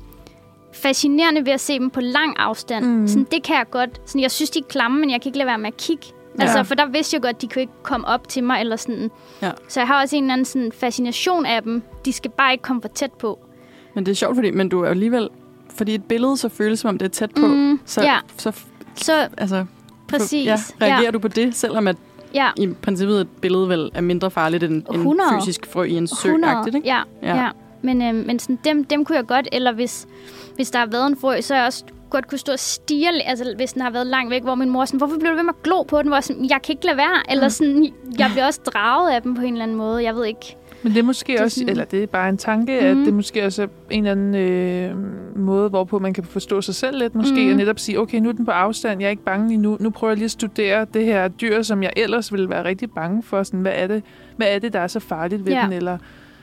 [0.72, 2.86] fascinerende ved at se dem på lang afstand.
[2.86, 3.08] Mm.
[3.08, 4.00] Sådan, det kan jeg godt.
[4.04, 6.06] Sådan, jeg synes, de er klamme, men jeg kan ikke lade være med at kigge.
[6.38, 6.42] Ja.
[6.42, 8.60] Altså, for der vidste jeg godt, at de kunne ikke komme op til mig.
[8.60, 9.10] Eller sådan.
[9.42, 9.50] Ja.
[9.68, 11.82] Så jeg har også en eller anden sådan, fascination af dem.
[12.04, 13.38] De skal bare ikke komme for tæt på.
[13.94, 15.28] Men det er sjovt, fordi men du er alligevel...
[15.74, 17.46] Fordi et billede så føles, som om det er tæt på.
[17.46, 18.16] Mm, så, ja.
[18.36, 18.52] så
[18.94, 19.64] Så altså,
[20.08, 20.46] præcis.
[20.46, 21.96] ja, reagerer du på det, selvom at
[22.34, 22.48] ja.
[22.56, 25.30] i princippet et billede vel er mindre farligt end en 100.
[25.40, 26.82] fysisk frø i en sø 100, ikke?
[26.84, 27.02] ja.
[27.22, 27.36] Ja.
[27.42, 27.48] ja.
[27.82, 30.06] Men, øh, men sådan, dem, dem kunne jeg godt, eller hvis,
[30.56, 33.22] hvis der har været en frø, så har jeg også godt kunne stå og stige,
[33.26, 35.44] altså hvis den har været langt væk, hvor min mor sådan, hvorfor bliver du ved
[35.44, 36.06] med at glo på den?
[36.08, 39.22] Hvor jeg, sådan, jeg kan ikke lade være, eller sådan, jeg bliver også draget af
[39.22, 40.56] dem på en eller anden måde, jeg ved ikke.
[40.82, 42.86] Men det er måske Det er også, sådan- eller det er bare en tanke, mm.
[43.00, 44.96] at det måske også er en eller anden øh,
[45.42, 47.14] måde, hvorpå man kan forstå sig selv lidt.
[47.14, 47.56] Måske mm.
[47.56, 49.76] netop sige, okay, nu er den på afstand, jeg er ikke bange endnu.
[49.80, 52.90] Nu prøver jeg lige at studere det her dyr, som jeg ellers ville være rigtig
[52.90, 53.42] bange for.
[53.42, 54.02] Sådan, hvad, er det,
[54.36, 55.62] hvad er det, der er så farligt ved Ja.
[55.64, 55.72] den?
[55.72, 55.98] Eller,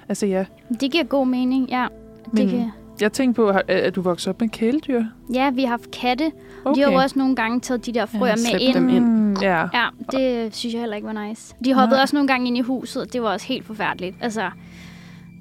[0.09, 0.45] altså ja,
[0.79, 1.87] Det giver god mening, ja.
[2.25, 5.03] Det Men- kan, jeg tænkte på, at du voksede op med kæledyr.
[5.33, 6.31] ja, vi har haft katte.
[6.65, 6.75] Okay.
[6.81, 8.73] De har jo også nogle gange taget de der frøer Ja, med ind.
[8.75, 9.05] dem ind.
[9.05, 9.67] Mm, ja.
[9.73, 11.55] Ja, det synes jeg heller ikke var nice.
[11.65, 12.01] De hoppede Nej.
[12.01, 14.15] også nogle gange ind i huset, og det var også helt forfærdeligt.
[14.21, 14.49] Altså,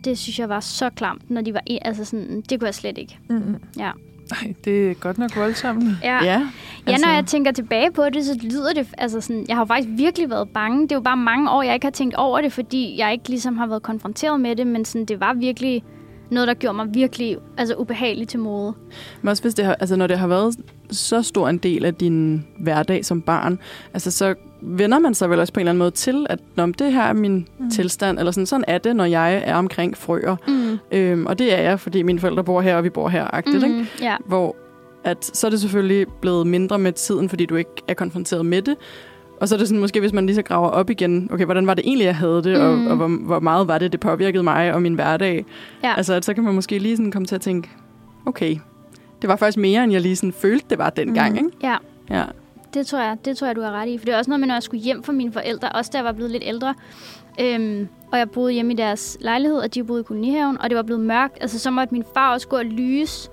[0.04, 2.74] det synes jeg var så klamt, når de var i, altså sådan, det kunne jeg
[2.74, 3.18] slet ikke.
[3.30, 3.56] Mm.
[3.78, 3.90] Ja.
[4.30, 5.84] Ej, det er godt nok voldsomt.
[6.02, 6.24] Ja, ja.
[6.24, 9.56] Ja, ja altså- når jeg tænker tilbage på det, så lyder det, altså sådan, jeg
[9.56, 10.82] har faktisk virkelig været bange.
[10.82, 13.28] Det er jo bare mange år, jeg ikke har tænkt over det, fordi jeg ikke
[13.28, 15.84] ligesom har været konfronteret med det, men sådan, det var virkelig
[16.30, 18.74] noget, der gjorde mig virkelig altså, ubehagelig til mode.
[19.22, 20.56] Men også hvis det har, altså når det har været
[20.90, 23.58] så stor en del af din hverdag som barn,
[23.94, 26.66] altså så vender man sig vel også på en eller anden måde til, at Nå,
[26.66, 27.70] det her er min mm.
[27.70, 30.36] tilstand, eller sådan, sådan er det, når jeg er omkring frøer.
[30.48, 30.78] Mm.
[30.98, 33.58] Øhm, og det er jeg, fordi mine forældre bor her, og vi bor her, agtigt,
[33.58, 33.64] mm.
[33.64, 33.76] ikke?
[33.78, 34.16] Mm, ja.
[34.26, 34.56] Hvor
[35.04, 38.62] at, så er det selvfølgelig blevet mindre med tiden, fordi du ikke er konfronteret med
[38.62, 38.76] det.
[39.40, 41.66] Og så er det sådan, måske hvis man lige så graver op igen, okay, hvordan
[41.66, 42.58] var det egentlig, jeg havde det.
[42.60, 42.86] Mm.
[42.86, 45.44] og, og hvor, hvor meget var det, det påvirkede mig og min hverdag.
[45.82, 45.94] Ja.
[45.96, 47.68] Altså, at så kan man måske lige sådan komme til at tænke,
[48.26, 48.56] okay,
[49.22, 51.36] det var faktisk mere, end jeg lige sådan følte, det var dengang, Mm.
[51.38, 51.50] ikke?
[51.62, 51.76] ja.
[52.10, 52.24] Ja.
[52.74, 53.98] Det tror jeg, det tror jeg, du har ret i.
[53.98, 55.98] For det er også noget med, når jeg skulle hjem fra mine forældre, også da
[55.98, 56.74] jeg var blevet lidt ældre.
[57.40, 60.76] Øhm, og jeg boede hjemme i deres lejlighed, og de boede i kolonihaven, og det
[60.76, 61.38] var blevet mørkt.
[61.40, 63.30] Altså, så måtte min far også gå og lyse.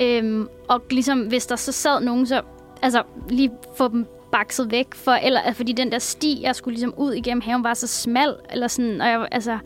[0.00, 2.42] Øhm, og ligesom, hvis der så sad nogen, så
[2.82, 4.94] altså, lige få dem bakset væk.
[4.94, 7.86] For, eller, altså, fordi den der sti, jeg skulle ligesom ud igennem haven, var så
[7.86, 8.34] smal.
[8.52, 9.60] Eller sådan, og jeg, altså, jeg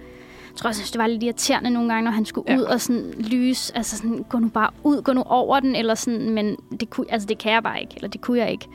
[0.56, 2.58] tror også, det var lidt irriterende nogle gange, når han skulle Ja.
[2.58, 3.76] ud og sådan lyse.
[3.76, 6.30] Altså sådan, gå nu bare ud, gå nu over den, eller sådan.
[6.30, 8.66] Men det, kunne, altså, det kan jeg bare ikke, eller det kunne jeg ikke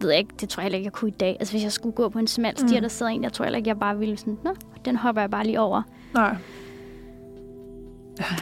[0.00, 1.36] ved jeg ikke, det tror jeg heller ikke, jeg kunne i dag.
[1.40, 2.80] Altså hvis jeg skulle gå på en smal sti, Mm.
[2.80, 5.22] der sidder en, der tror jeg heller ikke, jeg bare ville sådan, nå, den hopper
[5.22, 5.82] jeg bare lige over.
[6.14, 6.36] Nej.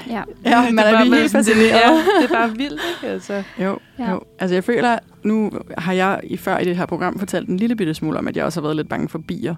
[0.09, 0.23] Ja.
[0.45, 1.69] Ja, Det man er, bare lige med helt fascineret.
[1.71, 1.91] Ja,
[2.23, 3.13] det er bare vildt, ikke?
[3.13, 3.33] Altså.
[3.35, 3.43] Jo,
[3.99, 4.05] ja.
[4.05, 4.11] Ja.
[4.11, 4.21] jo.
[4.39, 7.77] Altså jeg føler, nu har jeg i før i det her program fortalt en lille
[7.77, 9.55] bitte smule om, at jeg også har været lidt bange for bier.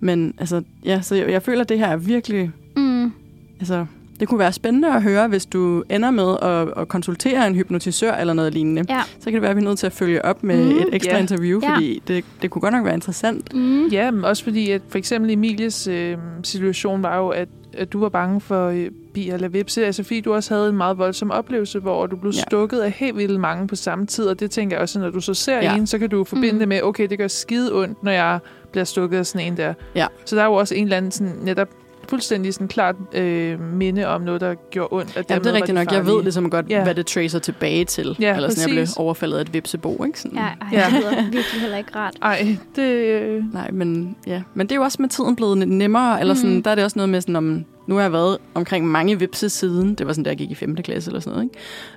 [0.00, 3.12] Men altså, ja, så jeg, jeg føler, at det her er virkelig, Mm.
[3.60, 3.86] altså,
[4.22, 8.12] det kunne være spændende at høre, hvis du ender med at, at konsultere en hypnotisør
[8.12, 8.84] eller noget lignende.
[8.88, 9.00] Ja.
[9.18, 10.88] Så kan det være, at vi er nødt til at følge op med Mm, et
[10.92, 11.18] ekstra ja.
[11.20, 13.54] interview, fordi det, det kunne godt nok være interessant.
[13.54, 13.86] Mm.
[13.86, 18.00] Ja, men også fordi, at for eksempel Emilies øh, situation var jo, at, at du
[18.00, 19.86] var bange for øh, bier eller vipse.
[19.86, 22.40] Altså fordi du også havde en meget voldsom oplevelse, hvor du blev Ja.
[22.42, 24.24] stukket af helt vildt mange på samme tid.
[24.26, 25.64] Og det tænker jeg også, når du så ser Ja.
[25.64, 25.76] ja.
[25.76, 26.58] en, så kan du forbinde Mm.
[26.58, 28.38] det med, okay, det gør skide ondt, når jeg
[28.72, 29.74] bliver stukket af sådan en der.
[29.94, 30.06] Ja.
[30.24, 31.68] Så der er jo også en eller anden sådan, netop
[32.12, 35.16] fuldstændig sådan klart øh, minde om noget, der gjorde ondt.
[35.16, 35.92] Ja, det er rigtigt nok.
[35.92, 36.82] Jeg ved ligesom godt, Ja.
[36.82, 38.16] hvad det tracer tilbage til.
[38.20, 38.96] Ja, eller sådan, jeg blev præcis.
[38.96, 40.20] overfaldet af et vipsebo, ikke?
[40.20, 40.38] Sådan.
[40.38, 40.84] Ja, ej, Ja.
[40.86, 42.14] det lyder virkelig heller ikke rart.
[42.22, 42.82] Ej, det...
[42.82, 44.42] Øh, Nej, men, ja.
[44.54, 46.20] men det er jo også med tiden blevet lidt nemmere.
[46.20, 46.62] Eller sådan, Mm.
[46.62, 49.48] Der er det også noget med, sådan, om, nu har jeg været omkring mange vipse
[49.48, 49.94] siden.
[49.94, 50.76] Det var sådan, da jeg gik i 5.
[50.76, 51.50] klasse eller sådan noget.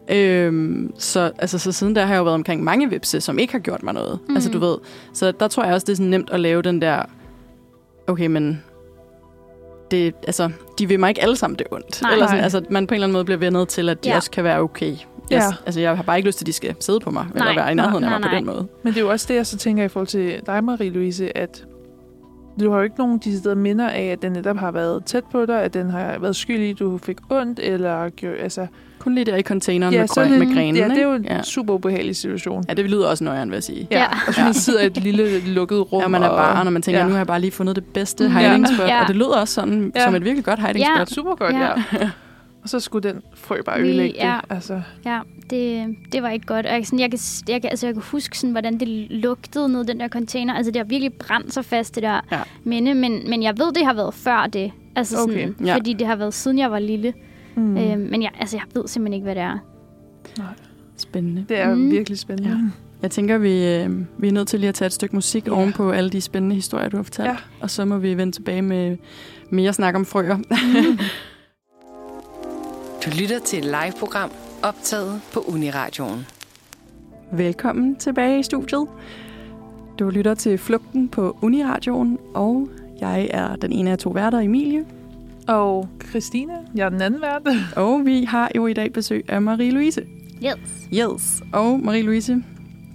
[0.09, 0.45] Ikke?
[0.45, 3.53] Øhm, så, altså, så siden der har jeg jo været omkring mange vipse, som ikke
[3.53, 4.19] har gjort mig noget.
[4.21, 4.29] Mm.
[4.29, 4.35] Mm.
[4.35, 4.77] Altså du ved.
[5.13, 7.01] Så der tror jeg også, det er sådan nemt at lave den der,
[8.07, 8.63] okay, men
[9.91, 12.01] det, altså, de vil mig ikke alle sammen det ondt.
[12.01, 12.11] Nej.
[12.11, 12.43] eller sådan, Nej.
[12.43, 14.15] altså, man på en eller anden måde bliver vendet til, at de Ja.
[14.15, 14.87] også kan være okay.
[14.87, 14.97] Jeg,
[15.31, 15.41] Ja.
[15.65, 17.55] Altså, jeg har bare ikke lyst til, at de skal sidde på mig, eller Nej.
[17.55, 18.35] være i nærheden af Nej, mig på nej.
[18.37, 18.67] den måde.
[18.83, 21.63] Men det er jo også det, jeg så tænker i forhold til dig, Marie-Louise, at
[22.59, 25.23] du har jo ikke nogen de steder minder af, at den netop har været tæt
[25.31, 28.67] på dig, at den har været skyld i, at du fik ondt, eller gjort, altså...
[28.99, 30.75] Kun lige der i containeren ja, med, grøn, med grenen.
[30.75, 31.29] Ja, det er jo ikke?
[31.29, 32.63] en super ubehagelig situation.
[32.69, 33.87] Ja, det lyder også nøjeren, vil jeg sige.
[33.91, 34.05] Ja.
[34.27, 36.01] Og så man sidder i et lille lukket rum.
[36.01, 37.03] Ja, man er og, barn, og man tænker, ja.
[37.03, 37.07] ja.
[37.07, 38.35] nu har jeg bare lige fundet det bedste Mm.
[38.35, 38.87] hiding spot.
[38.87, 39.01] Ja.
[39.01, 39.99] Og det lyder også sådan, Ja.
[39.99, 40.05] ja.
[40.05, 40.95] som et virkelig godt hiding Ja.
[40.97, 41.09] spot.
[41.09, 41.69] Super godt, ja.
[41.99, 42.09] Ja.
[42.65, 44.39] Og så skulle den frø bare ødelægge ja.
[44.41, 44.51] det.
[44.55, 46.65] Altså, Ja, det, det var ikke godt.
[46.65, 49.69] Og jeg, sådan, jeg, kan, jeg, kan, altså, jeg kan huske, sådan, hvordan det lugtede
[49.69, 50.53] ned i den der container.
[50.53, 52.39] Altså, det har virkelig brændt sig fast, det der Ja.
[52.63, 52.93] minde.
[52.95, 54.71] Men, men jeg ved, det har været før det.
[54.95, 55.75] Altså, sådan, Okay, ja.
[55.75, 57.13] Fordi det har været siden jeg var lille.
[57.55, 57.63] mm.
[57.63, 57.77] Mm.
[57.77, 59.57] Øhm, men jeg, altså, jeg ved simpelthen ikke, hvad det er.
[60.97, 61.45] Spændende.
[61.49, 61.91] det er Mm.
[61.91, 62.49] virkelig spændende.
[62.49, 62.57] Ja.
[63.01, 65.51] Jeg tænker, vi, øh, vi er nødt til lige at tage et stykke musik Ja.
[65.51, 67.29] oven på alle de spændende historier, du har fortalt.
[67.29, 67.35] Ja.
[67.59, 68.97] Og så må vi vende tilbage med
[69.49, 70.37] mere snak om frøer.
[73.05, 74.31] Du lytter til et live-program
[74.63, 76.25] optaget på Uniradioen.
[77.31, 78.87] Velkommen tilbage i studiet.
[79.99, 84.85] Du lytter til Flugten på Uniradioen, og jeg er den ene af to værter, Emilie.
[85.47, 87.41] Og Christine, jeg er den anden vært.
[87.85, 90.01] Og vi har jo i dag besøg af Marie-Louise.
[90.45, 90.87] Yes.
[90.93, 91.43] Yes.
[91.53, 92.43] Og Marie-Louise,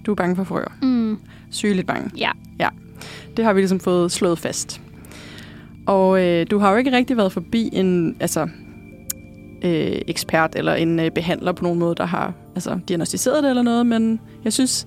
[0.06, 0.72] du er bange for frøer.
[0.82, 1.18] Mm.
[1.50, 2.10] Sygeligt bange.
[2.16, 2.30] Ja.
[2.60, 2.68] Ja.
[3.36, 4.80] Det har vi ligesom fået slået fast.
[5.86, 8.48] Og øh, du har jo ikke rigtig været forbi en altså,
[9.64, 13.62] øh, ekspert eller en øh, behandler på nogen måde, der har altså, diagnostiseret det eller
[13.62, 14.86] noget, men jeg synes,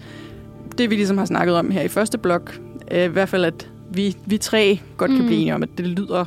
[0.77, 2.59] det vi ligesom har snakket om her i første blok,
[2.91, 5.25] øh, i hvert fald at vi, vi tre godt kan Mm.
[5.25, 6.25] blive enige om, at det lyder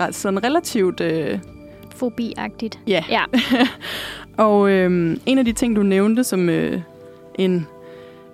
[0.00, 1.00] ret, sådan relativt...
[1.00, 1.38] Øh,
[1.94, 2.78] Fobi-agtigt.
[2.86, 3.24] ja, Ja.
[4.44, 6.80] og øh, en af de ting, du nævnte som øh,
[7.34, 7.66] en,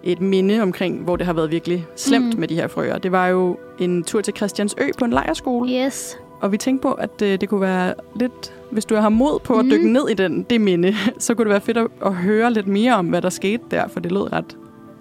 [0.02, 2.40] et minde omkring, hvor det har været virkelig slemt mm.
[2.40, 5.72] med de her frøer, det var jo en tur til Christiansø på en lejerskole.
[5.86, 6.18] Yes.
[6.40, 9.54] Og vi tænkte på, at øh, det kunne være lidt, hvis du har mod på
[9.54, 9.70] at Mhm.
[9.70, 12.66] dykke ned i den, det minde, så kunne det være fedt at, at høre lidt
[12.66, 14.56] mere om, hvad der skete der, for det lød ret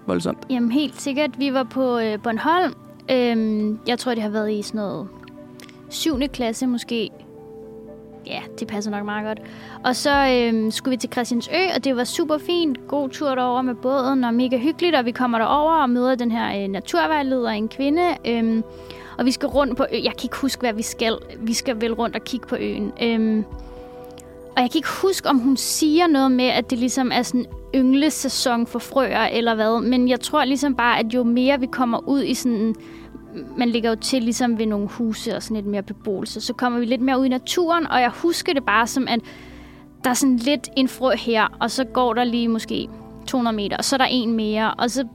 [0.06, 0.38] voldsomt.
[0.50, 1.30] Jamen helt sikkert.
[1.38, 2.74] Vi var på øh, Bornholm.
[3.10, 5.08] Øhm, jeg tror, det har været i sådan noget
[5.90, 6.18] 7.
[6.32, 7.10] klasse måske.
[8.26, 9.38] Ja, det passer nok meget godt.
[9.84, 12.88] Og så øhm, skulle vi til Christiansø, og det var super fint.
[12.88, 14.96] God tur derover med båden, og mega hyggeligt.
[14.96, 18.02] Og vi kommer derover og møder den her øh, naturvejleder, en kvinde.
[18.28, 18.62] Øhm,
[19.18, 20.04] og vi skal rundt på øen.
[20.04, 21.18] Jeg kan ikke huske, hvad vi skal.
[21.38, 22.92] Vi skal vel rundt og kigge på øen.
[23.02, 23.44] Øhm,
[24.56, 27.46] og jeg kan ikke huske, om hun siger noget med, at det ligesom er sådan
[27.74, 29.80] ynglesæson for frøer eller hvad.
[29.82, 32.74] Men jeg tror ligesom bare, at jo mere vi kommer ud i sådan...
[33.56, 36.40] Man ligger jo til ligesom ved nogle huse og sådan lidt mere beboelse.
[36.40, 39.20] Så kommer vi lidt mere ud i naturen, og jeg husker det bare som, at
[40.04, 42.88] der er sådan lidt en frø her, og så går der lige måske
[43.26, 45.06] 200 meter, og så er der en mere, og så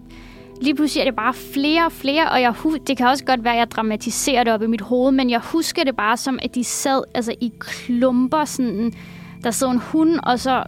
[0.61, 2.53] lige pludselig er det bare flere og flere, og jeg
[2.87, 5.39] det kan også godt være, at jeg dramatiserer det op i mit hoved, men jeg
[5.39, 8.93] husker det bare som, at de sad altså, i klumper, sådan,
[9.43, 10.63] der sad en hund, og så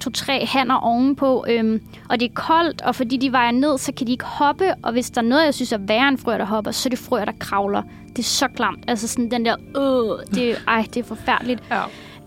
[0.00, 4.06] to-tre hanner ovenpå, øhm, og det er koldt, og fordi de vejer ned, så kan
[4.06, 6.44] de ikke hoppe, og hvis der er noget, jeg synes er værre end frøer, der
[6.44, 7.82] hopper, så er det frøer, der kravler.
[8.08, 8.84] Det er så klamt.
[8.88, 11.62] Altså sådan den der, øh, det, ej, det er forfærdeligt.
[11.70, 11.82] Ja.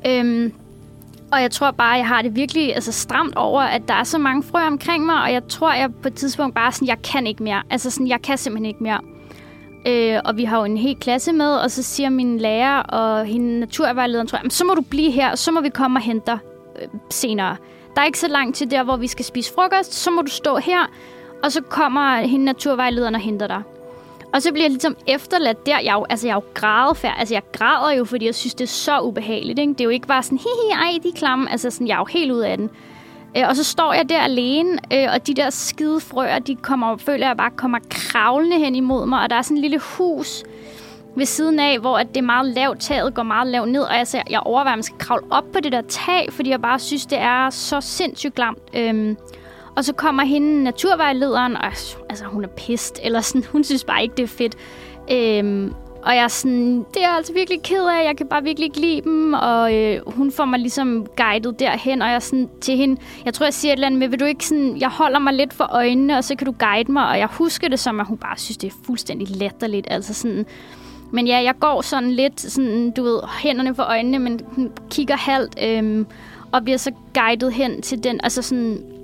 [0.08, 0.54] Øhm,
[1.32, 4.18] og jeg tror bare, jeg har det virkelig altså, stramt over, at der er så
[4.18, 7.28] mange frø omkring mig, og jeg tror, jeg på et tidspunkt bare sådan, jeg kan
[7.28, 7.64] ikke mere.
[7.70, 9.00] Altså sådan, jeg kan simpelthen ikke mere.
[9.88, 13.26] Øh, og vi har jo en hel klasse med, og så siger min lærer og
[13.26, 16.04] hende naturvejlederen, tror jeg, så må du blive her, og så må vi komme og
[16.04, 16.38] hente dig
[16.82, 17.56] øh, senere.
[17.96, 20.32] Der er ikke så langt til der, hvor vi skal spise frokost, så må du
[20.32, 20.90] stå her,
[21.44, 23.62] og så kommer hende naturvejlederen og henter dig.
[24.36, 25.80] Og så bliver jeg ligesom efterladt der.
[25.80, 27.16] Jeg er jo, altså, jeg er jo grædefærd.
[27.18, 29.60] Altså, jeg græder jo, fordi jeg synes, det er så ubehageligt.
[29.60, 29.74] Ikke?
[29.74, 31.52] Det er jo ikke bare sådan, hihi, ej, de er klamme.
[31.52, 32.70] Altså, sådan, jeg er jo helt ud af den.
[33.38, 36.98] Øh, og så står jeg der alene, øh, og de der skide frøer, de kommer,
[36.98, 39.22] føler jeg bare kommer kravlende hen imod mig.
[39.22, 40.44] Og der er sådan et lille hus
[41.16, 43.82] ved siden af, hvor at det er meget lavt, taget går meget lavt ned.
[43.82, 46.62] Og altså, jeg overvejer, at man skal kravle op på det der tag, fordi jeg
[46.62, 48.60] bare synes, det er så sindssygt glamt.
[48.74, 49.16] Øh,
[49.76, 51.66] og så kommer hende naturvejlederen, og
[52.10, 54.56] altså, hun er pist, eller sådan, hun synes bare ikke, det er fedt.
[55.12, 55.74] Øhm,
[56.06, 58.66] og jeg er sådan, det er jeg altså virkelig ked af, jeg kan bare virkelig
[58.66, 59.34] ikke lide dem.
[59.34, 63.34] Og øh, hun får mig ligesom guidet derhen, og jeg er sådan til hende, jeg
[63.34, 65.54] tror, jeg siger et eller andet med, vil du ikke sådan, jeg holder mig lidt
[65.54, 67.08] for øjnene, og så kan du guide mig.
[67.08, 69.88] Og jeg husker det som, at hun bare synes, det er fuldstændig latterligt.
[69.90, 70.46] Altså sådan,
[71.12, 75.18] men ja, jeg går sådan lidt, sådan, du ved, hænderne for øjnene, men hun kigger
[75.18, 76.08] halvt, øhm,
[76.52, 78.95] og bliver så guidet hen til den, altså sådan,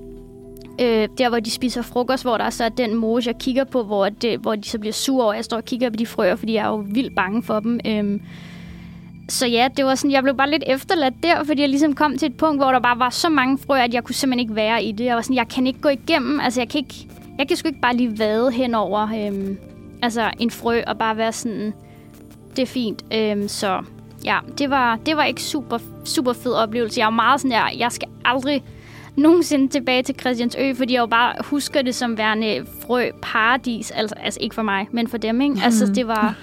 [0.79, 3.63] øh, der hvor de spiser frokost, hvor der er så er den mose, jeg kigger
[3.63, 6.05] på, hvor, det, hvor de så bliver sure over, jeg står og kigger på de
[6.05, 7.79] frøer, fordi jeg er jo vildt bange for dem.
[7.85, 8.19] Øh,
[9.29, 12.17] så ja, det var sådan, jeg blev bare lidt efterladt der, fordi jeg ligesom kom
[12.17, 14.55] til et punkt, hvor der bare var så mange frøer, at jeg kunne simpelthen ikke
[14.55, 15.05] være i det.
[15.05, 17.07] Jeg var sådan, jeg kan ikke gå igennem, altså jeg kan ikke,
[17.37, 19.57] jeg kan sgu ikke bare lige vade henover øhm,
[20.01, 21.73] altså en frø og bare være sådan,
[22.55, 23.05] det er fint.
[23.13, 23.83] Øhm, så
[24.25, 26.99] ja, det var, det var ikke super, super fed oplevelse.
[26.99, 28.63] Jeg er meget sådan der, jeg skal aldrig
[29.15, 33.91] nogensinde tilbage til Christiansø, fordi jeg jo bare husker det som værende frø paradis.
[33.91, 35.55] Altså, altså ikke for mig, men for dem, ikke?
[35.63, 36.35] Altså, det var,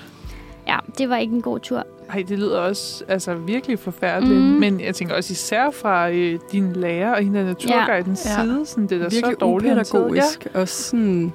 [0.69, 1.87] ja, det var ikke en god tur.
[2.13, 4.41] Ej, det lyder også altså, virkelig forfærdeligt.
[4.41, 4.47] Mm.
[4.47, 8.43] Men jeg tænker også især fra øh, din lærer og hende af naturguidens Ja.
[8.45, 8.67] side.
[8.67, 10.05] Sådan, det er da Virkelig så dårligt håndteret.
[10.05, 10.47] upædagogisk.
[10.55, 10.61] Ja.
[10.61, 11.33] Og sådan,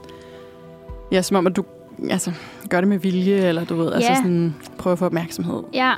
[1.12, 1.64] ja, som om, at du
[2.10, 2.32] altså,
[2.70, 4.16] gør det med vilje, eller du ved, altså Ja.
[4.16, 5.64] sådan, prøver at få opmærksomhed.
[5.74, 5.94] Ja.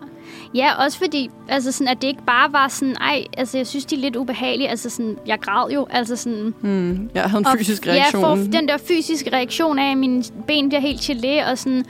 [0.56, 3.86] Ja, også fordi, altså sådan, at det ikke bare var sådan, ej, altså jeg synes,
[3.86, 4.70] de er lidt ubehagelige.
[4.70, 7.10] Altså sådan, jeg græd jo, altså sådan, Hmm.
[7.16, 8.22] Jeg havde en Og fysisk f- reaktion.
[8.24, 11.86] Ja, for den der fysiske reaktion af, at mine ben bliver helt gelé, og sådan...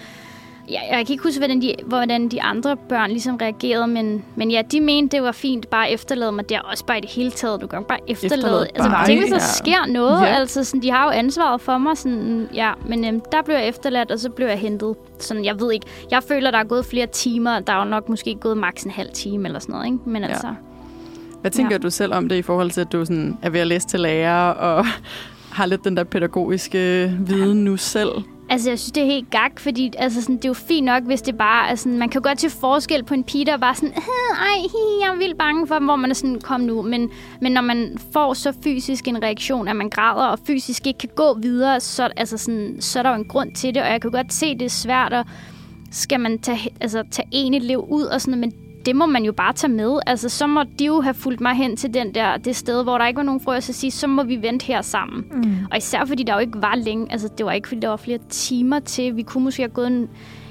[0.69, 4.51] Ja, jeg kan ikke huske, hvordan de, hvordan de andre børn ligesom reagerede, men, men
[4.51, 6.60] ja, de mente, det var fint bare at efterlade mig der.
[6.60, 7.62] Også bare i det hele taget.
[7.62, 8.36] Du kan bare efterlade.
[8.38, 9.39] Efterlade altså, bare, tænk, hvis der ja.
[9.84, 10.21] sker noget.
[10.21, 10.25] Ja.
[10.25, 11.97] Altså, sådan, de har jo ansvaret for mig.
[11.97, 14.95] Sådan, ja, men øhm, der blev jeg efterladt, og så blev jeg hentet.
[15.19, 15.86] Sådan, jeg ved ikke.
[16.12, 17.60] Jeg føler, der er gået flere timer.
[17.60, 19.86] Der er jo nok måske gået maks en halv time eller sådan noget.
[19.86, 19.97] Ikke?
[20.06, 20.28] Men Ja.
[20.28, 20.47] altså,
[21.41, 21.78] Hvad tænker Ja.
[21.78, 23.99] du selv om det i forhold til, at du sådan er ved at læse til
[23.99, 24.86] lærer og
[25.58, 28.10] har lidt den der pædagogiske viden nu selv?
[28.49, 31.03] Altså, jeg synes, det er helt gak, fordi altså, sådan, det er jo fint nok,
[31.03, 33.58] hvis det bare er sådan, man kan jo godt til forskel på en pige, der
[33.58, 36.41] bare sådan, øh, ej, hi, jeg er vildt bange for dem, hvor man er sådan,
[36.41, 36.81] kom nu.
[36.81, 37.10] Men,
[37.41, 41.10] men når man får så fysisk en reaktion, at man græder, og fysisk ikke kan
[41.15, 44.01] gå videre, så, altså, sådan, så er der jo en grund til det, og jeg
[44.01, 45.25] kan godt se, det er svært, og
[45.91, 49.26] skal man tage, altså, tage en elev ud og sådan noget, men det må man
[49.26, 50.00] jo bare tage med.
[50.06, 52.98] Altså, så må de jo have fulgt mig hen til den der, det sted, hvor
[52.98, 55.26] der ikke var nogen frøer, så sige, så må vi vente her sammen.
[55.32, 55.56] Mm.
[55.71, 57.98] Og især fordi der jo ikke var længe, altså det var ikke fordi der var
[57.98, 60.10] flere timer til, vi kunne måske have gået en,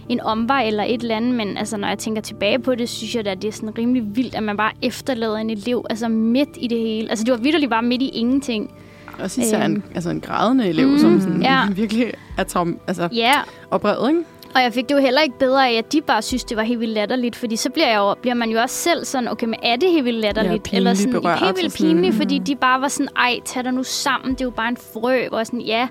[0.08, 3.14] en omvej eller et eller andet, men altså, når jeg tænker tilbage på det, synes
[3.14, 6.48] jeg at det er sådan rimelig vildt, at man bare efterlader en elev altså midt
[6.56, 7.10] i det hele.
[7.10, 8.70] Altså det var vidderligt bare midt i ingenting.
[9.18, 9.74] Også især øhm.
[9.74, 11.70] en, altså en grædende elev, mm, som sådan, ja.
[11.70, 13.32] virkelig er traum, altså, ja.
[13.70, 14.22] oprevet, ikke?
[14.54, 16.62] Og jeg fik det jo heller ikke bedre af, at de bare synes, det var
[16.62, 19.46] helt vildt latterligt, fordi så bliver, jeg jo, bliver man jo også selv sådan, okay,
[19.46, 20.72] men er det helt vildt latterligt?
[20.72, 23.72] Ja, Eller sådan, berørt, helt vildt pinligt, fordi de bare var sådan, ej, tag dig
[23.72, 25.88] nu sammen, det er jo bare en frø, og sådan, ja.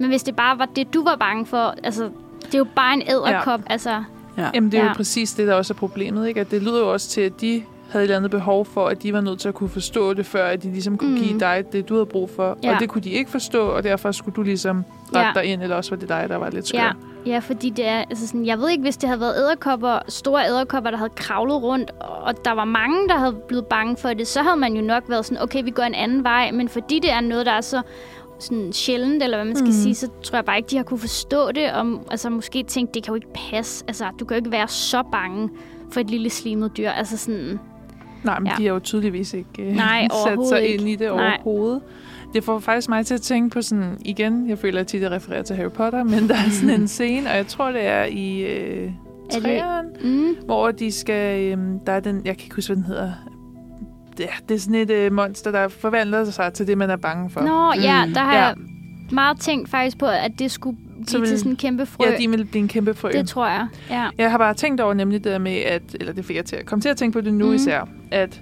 [0.00, 2.10] Men hvis det bare var det, du var bange for, altså,
[2.46, 3.72] det er jo bare en æderkop, ja.
[3.72, 4.02] altså.
[4.38, 4.48] Ja.
[4.54, 4.88] Jamen, det er ja.
[4.88, 6.40] jo præcis det, der også er problemet, ikke?
[6.40, 9.02] At det lyder jo også til, at de havde et eller andet behov for, at
[9.02, 11.22] de var nødt til at kunne forstå det, før at de ligesom kunne mm.
[11.22, 12.58] give dig det, du havde brug for.
[12.62, 12.74] Ja.
[12.74, 15.32] Og det kunne de ikke forstå, og derfor skulle du ligesom rette ja.
[15.34, 16.78] dig ind, eller også var det dig, der var lidt skør.
[16.78, 16.92] Ja.
[17.26, 20.46] Ja, fordi det er, altså sådan, jeg ved ikke, hvis det havde været æderkopper, store
[20.46, 24.26] æderkopper, der havde kravlet rundt, og der var mange, der havde blevet bange for det,
[24.26, 26.50] så havde man jo nok været sådan, okay, vi går en anden vej.
[26.50, 27.82] Men fordi det er noget, der er så
[28.38, 29.72] sådan sjældent, eller hvad man skal mm.
[29.72, 32.94] sige, så tror jeg bare ikke, de har kunne forstå det, og altså, måske tænkt,
[32.94, 33.84] det kan jo ikke passe.
[33.88, 35.50] Altså, du kan jo ikke være så bange
[35.90, 36.90] for et lille slimet dyr.
[36.90, 37.60] Altså sådan...
[38.24, 38.54] Nej, men ja.
[38.58, 41.38] de har jo tydeligvis ikke uh, Nej, sat sig ind i det Nej.
[41.44, 41.82] overhovedet.
[42.34, 45.10] Det får faktisk mig til at tænke på sådan, igen, jeg føler at tit, jeg
[45.10, 48.04] refererer til Harry Potter, men der er sådan en scene, og jeg tror, det er
[48.04, 48.90] i øh,
[49.32, 50.36] træeren, mm.
[50.44, 53.12] hvor de skal, øh, der er den, jeg kan ikke huske, hvad den hedder,
[54.16, 56.96] det, er, det er sådan et øh, monster, der forvandler sig til det, man er
[56.96, 57.40] bange for.
[57.40, 57.80] Nå, mm.
[57.82, 58.44] ja, der har ja.
[58.44, 58.54] jeg
[59.12, 62.04] meget tænkt faktisk på, at det skulle blive vil, til sådan en kæmpe frø.
[62.04, 63.10] Ja, de vil blive en kæmpe frø.
[63.12, 64.08] Det tror jeg, ja.
[64.18, 66.56] Jeg har bare tænkt over nemlig det der med, at, eller det fik jeg til
[66.56, 67.54] at komme til at tænke på det nu mm.
[67.54, 68.40] især, at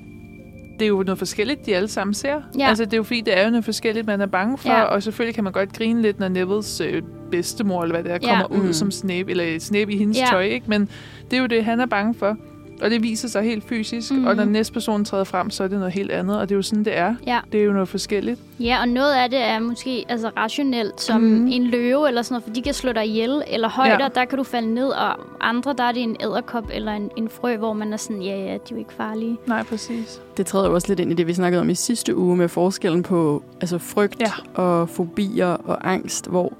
[0.78, 2.42] det er jo noget forskelligt, de alle sammen ser.
[2.58, 2.68] Ja.
[2.68, 4.82] Altså, det er jo fordi, det er jo noget forskelligt, man er bange for, ja.
[4.82, 8.28] og selvfølgelig kan man godt grine lidt, når Nevils øh, bedstemor, eller hvad det er,
[8.28, 8.60] kommer ja.
[8.60, 8.72] ud mm.
[8.72, 10.26] som Snape, eller Snape i hendes ja.
[10.30, 10.66] tøj, ikke?
[10.68, 10.88] Men
[11.30, 12.36] det er jo det, han er bange for.
[12.82, 14.26] Og det viser sig helt fysisk, mm.
[14.26, 16.56] og når næste person træder frem, så er det noget helt andet, og det er
[16.56, 17.14] jo sådan, det er.
[17.26, 17.40] Ja.
[17.52, 18.40] Det er jo noget forskelligt.
[18.60, 21.46] Ja, og noget af det er måske altså rationelt, som mm.
[21.46, 24.08] en løve eller sådan noget, for de kan slå dig ihjel, eller højder, ja.
[24.14, 27.28] der kan du falde ned, og andre, der er det en æderkop eller en, en
[27.28, 29.36] frø, hvor man er sådan, ja, ja, de er jo ikke farlige.
[29.46, 30.20] Nej, præcis.
[30.36, 32.48] Det træder jo også lidt ind i det, vi snakkede om i sidste uge, med
[32.48, 34.62] forskellen på altså frygt ja.
[34.62, 36.52] og fobier og angst, hvor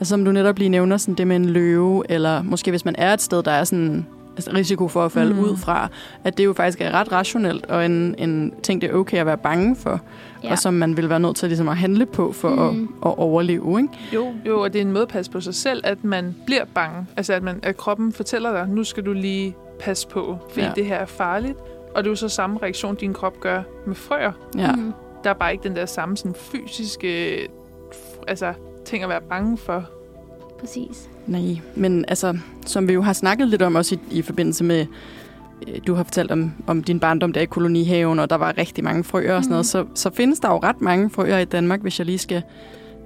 [0.00, 2.94] Altså som du netop lige nævner, sådan det med en løve, eller måske hvis man
[2.98, 4.06] er et sted, der er sådan
[4.54, 5.40] risiko for at falde mm.
[5.40, 5.88] ud fra,
[6.24, 9.26] at det jo faktisk er ret rationelt, og en, en ting, det er okay at
[9.26, 10.00] være bange for,
[10.44, 10.50] ja.
[10.50, 12.82] og som man vil være nødt til ligesom at handle på for mm.
[12.82, 13.80] at, at overleve.
[13.80, 13.94] Ikke?
[14.14, 16.64] Jo, jo, og det er en måde at passe på sig selv, at man bliver
[16.74, 17.06] bange.
[17.16, 20.72] Altså at, man, at kroppen fortæller dig, nu skal du lige passe på, fordi ja.
[20.76, 21.58] det her er farligt.
[21.94, 24.32] Og det er jo så samme reaktion, din krop gør med frøer.
[24.58, 24.72] Ja.
[24.72, 24.92] Mm.
[25.24, 27.38] Der er bare ikke den der samme sådan, fysiske
[28.28, 28.52] altså,
[28.84, 29.84] ting at være bange for.
[30.60, 31.08] Præcis.
[31.26, 34.86] Nej, men altså, som vi jo har snakket lidt om også i, i forbindelse med,
[35.68, 38.84] øh, du har fortalt om, om din barndom der i kolonihaven, og der var rigtig
[38.84, 39.94] mange frøer og sådan noget, mm.
[39.94, 42.42] så, så findes der jo ret mange frøer i Danmark, hvis jeg lige skal,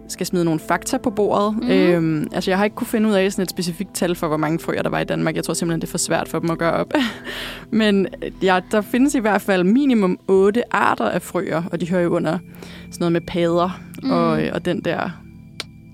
[0.08, 1.56] skal smide nogle fakta på bordet.
[1.56, 1.70] Mm.
[1.70, 4.36] Øhm, altså, jeg har ikke kunne finde ud af sådan et specifikt tal for, hvor
[4.36, 5.36] mange frøer der var i Danmark.
[5.36, 6.92] Jeg tror simpelthen, det er for svært for dem at gøre op.
[7.70, 8.08] Men
[8.42, 12.16] ja, der findes i hvert fald minimum otte arter af frøer, og de hører jo
[12.16, 12.38] under
[12.90, 14.10] sådan noget med padder mm.
[14.10, 15.10] og, og den der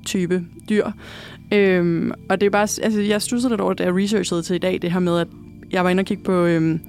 [0.07, 0.91] type dyr.
[1.53, 4.59] Øhm, og det er bare, altså, jeg stussede lidt over, da jeg researchede til i
[4.59, 5.29] dag, det her med, at
[5.73, 6.81] jeg var inde og kigge på øhm,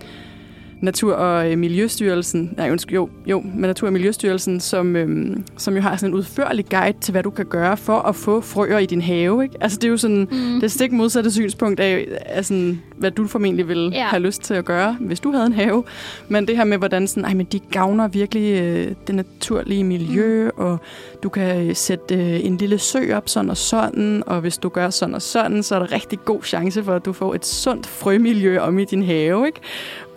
[0.82, 5.76] Natur- og øh, Miljøstyrelsen, nej, undskyld, jo, jo, med Natur- og Miljøstyrelsen, som, øhm, som
[5.76, 8.78] jo har sådan en udførlig guide til, hvad du kan gøre for at få frøer
[8.78, 9.44] i din have.
[9.44, 9.56] Ikke?
[9.62, 10.60] Altså, det er jo sådan mm.
[10.62, 14.06] det stik modsatte synspunkt af, af sådan, hvad du formentlig ville ja.
[14.06, 15.84] have lyst til at gøre, hvis du havde en have.
[16.28, 20.44] Men det her med, hvordan sådan, ej, men de gavner virkelig øh, det naturlige miljø,
[20.44, 20.64] mm.
[20.64, 20.78] og
[21.24, 24.70] du kan øh, sætte øh, en lille sø op sådan og sådan, og hvis du
[24.70, 27.46] gør sådan og sådan, så er der rigtig god chance for, at du får et
[27.46, 29.48] sundt frømiljø om i din have.
[29.48, 29.60] Ikke?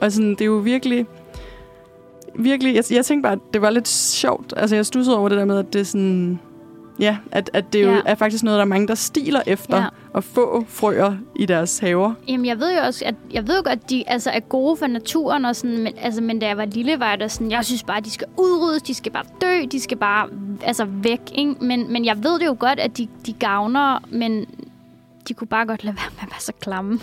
[0.01, 1.07] Og sådan, det er jo virkelig...
[2.35, 4.55] Virkelig, jeg, jeg tænkte bare, at det var lidt sjovt.
[4.57, 6.41] Altså, jeg stussede over det der med, at det er sådan...
[7.01, 8.01] Ja, at, at det jo ja.
[8.07, 9.87] er faktisk noget, der er mange, der stiler efter ja.
[10.15, 12.15] at få frøer i deres haver.
[12.29, 14.77] Jamen, jeg ved jo også, at jeg ved jo godt, at de altså, er gode
[14.77, 17.51] for naturen, og sådan, men, altså, men da jeg var lille, var jeg der sådan,
[17.51, 20.29] jeg synes bare, at de skal udryddes, de skal bare dø, de skal bare
[20.63, 21.21] altså, væk.
[21.35, 21.55] Ikke?
[21.61, 24.47] Men, men jeg ved det jo godt, at de, de gavner, men
[25.31, 27.01] de kunne bare godt lade være med at være så klamme.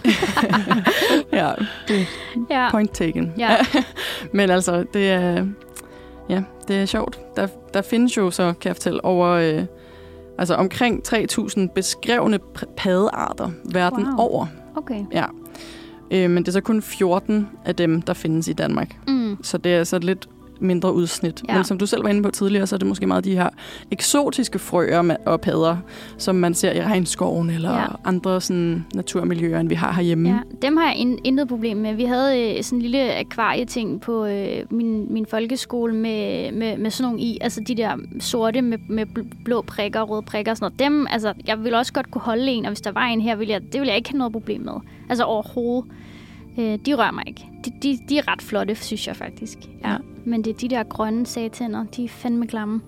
[1.40, 1.52] ja,
[1.88, 2.08] det
[2.50, 2.72] ja.
[2.72, 3.34] point taken.
[3.38, 3.58] Ja.
[4.34, 5.46] Men altså, det er,
[6.30, 7.20] ja, det er sjovt.
[7.36, 9.66] Der, der findes jo så, kan jeg fortælle, over, øh,
[10.40, 12.40] Altså omkring 3.000 beskrevne
[12.78, 14.18] paddearter verden Wow.
[14.18, 14.48] over.
[14.76, 15.06] Okay.
[15.12, 15.26] Ja.
[16.12, 18.96] Øh, men det er så kun 14 af dem, der findes i Danmark.
[19.08, 19.38] Mm.
[19.44, 20.30] Så det er altså lidt
[20.60, 21.44] mindre udsnit.
[21.50, 21.56] Ja.
[21.56, 23.50] Men som du selv var inde på tidligere, så er det måske meget de her
[23.92, 25.78] eksotiske frøer og padder,
[26.18, 27.86] som man ser i regnskoven eller Ja.
[28.06, 30.30] andre sådan, naturmiljøer, end vi har herhjemme.
[30.30, 31.94] Ja, dem har jeg in- intet problem med.
[31.96, 36.92] Vi havde øh, sådan en lille akvarieting på øh, min, min folkeskole med, med, med
[36.92, 40.52] sådan nogle i, altså de der sorte med, med bl- blå prikker og røde prikker
[40.52, 40.80] og sådan noget.
[40.80, 43.36] Dem, altså, jeg ville også godt kunne holde en, og hvis der var en her,
[43.36, 44.74] ville jeg, det ville jeg ikke have noget problem med.
[45.10, 45.92] Altså overhovedet.
[46.60, 47.46] Øh, de rører mig ikke.
[47.66, 49.58] De, de, de er ret flotte, synes jeg faktisk.
[49.84, 49.92] Ja.
[49.92, 49.98] Ja.
[50.26, 52.82] Men det er de der grønne satænder, de er fandme klamme.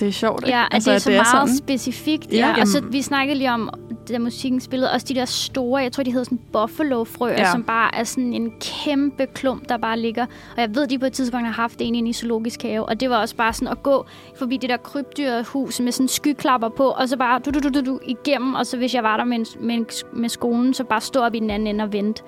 [0.00, 0.56] Det er sjovt, ikke?
[0.58, 1.56] Ja, altså, det er så det meget sådan.
[1.56, 2.32] specifikt.
[2.32, 3.70] Ja, Ja, og så vi snakkede lige om,
[4.08, 7.52] da musikken spillede, også de der store, jeg tror, de hedder sådan buffalo-frøer, Ja.
[7.52, 10.26] som bare er sådan en kæmpe klump, der bare ligger.
[10.56, 13.00] Og jeg ved, de på et tidspunkt har haft en inde i zoologisk have, og
[13.00, 14.06] det var også bare sådan at gå
[14.38, 17.80] forbi det der krybdyrhus med sådan skyklapper på, og så bare du, du, du, du,
[17.86, 20.84] du, igennem, og så hvis jeg var der med, en, med, en, med skolen, så
[20.84, 22.22] bare stå op i den anden ende og vente.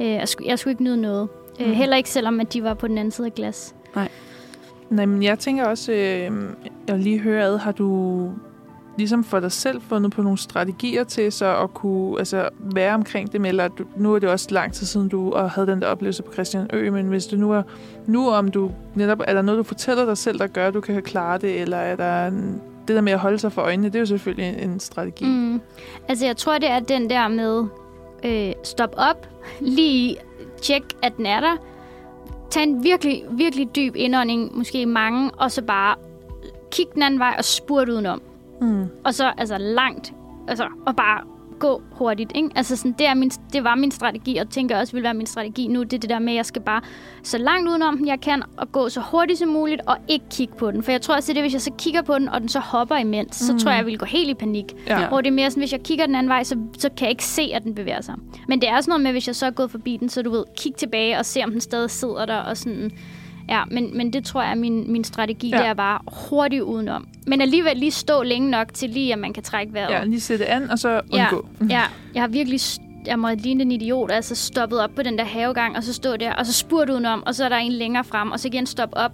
[0.00, 1.28] Øh, jeg, skulle, jeg skulle ikke nyde noget.
[1.60, 1.74] Øh, Mhm.
[1.74, 3.74] heller ikke selvom, at de var på den anden side af glas.
[4.90, 6.30] Nej, men jeg tænker også, øh,
[6.88, 8.30] jeg lige høre ad, har du
[8.98, 13.32] ligesom for dig selv fundet på nogle strategier til så at kunne altså, være omkring
[13.32, 15.80] det med, eller du, nu er det også lang tid siden, du og havde den
[15.82, 17.62] der oplevelse på Christian Ø, men hvis du nu er,
[18.06, 20.80] nu om du netop, er der noget, du fortæller dig selv, der gør, at du
[20.80, 23.88] kan klare det, eller er der en, det der med at holde sig for øjnene,
[23.88, 25.24] det er jo selvfølgelig en, en strategi.
[25.24, 25.60] Mm.
[26.08, 27.64] Altså, jeg tror, det er den der med
[28.24, 29.28] øh, stop op,
[29.60, 30.16] lige
[30.62, 31.56] tjek, at den er der,
[32.50, 35.96] tag en virkelig, virkelig dyb indånding, måske mange, og så bare
[36.70, 38.22] kig den anden vej og spurt udenom.
[38.60, 38.86] Mm.
[39.04, 40.12] Og så altså langt,
[40.48, 41.20] altså, og bare
[41.58, 42.32] gå hurtigt.
[42.34, 42.48] Ikke?
[42.54, 45.26] Altså sådan, det, er min, det var min strategi, og tænker også vil være min
[45.26, 45.82] strategi nu.
[45.82, 46.80] Det er det der med, at jeg skal bare
[47.22, 50.54] så langt udenom den, jeg kan, og gå så hurtigt som muligt, og ikke kigge
[50.56, 50.82] på den.
[50.82, 52.48] For jeg tror også, det er det, hvis jeg så kigger på den, og den
[52.48, 53.58] så hopper imens, så Mm.
[53.58, 54.64] tror jeg, jeg vil gå helt i panik.
[54.86, 55.08] Ja.
[55.08, 57.10] Hvor det er mere sådan, hvis jeg kigger den anden vej, så, så kan jeg
[57.10, 58.14] ikke se, at den bevæger sig.
[58.48, 60.30] Men det er sådan noget med, hvis jeg så er gået forbi den, så du
[60.30, 62.90] ved, kig tilbage og se, om den stadig sidder der, og sådan...
[63.48, 65.56] Ja, men, men det tror jeg er min, min strategi, Ja.
[65.56, 65.62] ja.
[65.62, 65.98] det er bare
[66.30, 67.06] hurtigt udenom.
[67.26, 69.90] Men alligevel lige stå længe nok til lige, at man kan trække vejret.
[69.90, 71.24] ja, lige sætte an, og så Ja.
[71.32, 71.46] undgå.
[71.74, 71.80] Ja,
[72.14, 72.60] jeg har virkelig
[73.06, 76.16] jeg må ligne en idiot, altså stoppet op på den der havegang, og så stå
[76.16, 78.66] der, og så spurgt udenom, og så er der en længere frem, og så igen
[78.66, 79.12] stoppe op,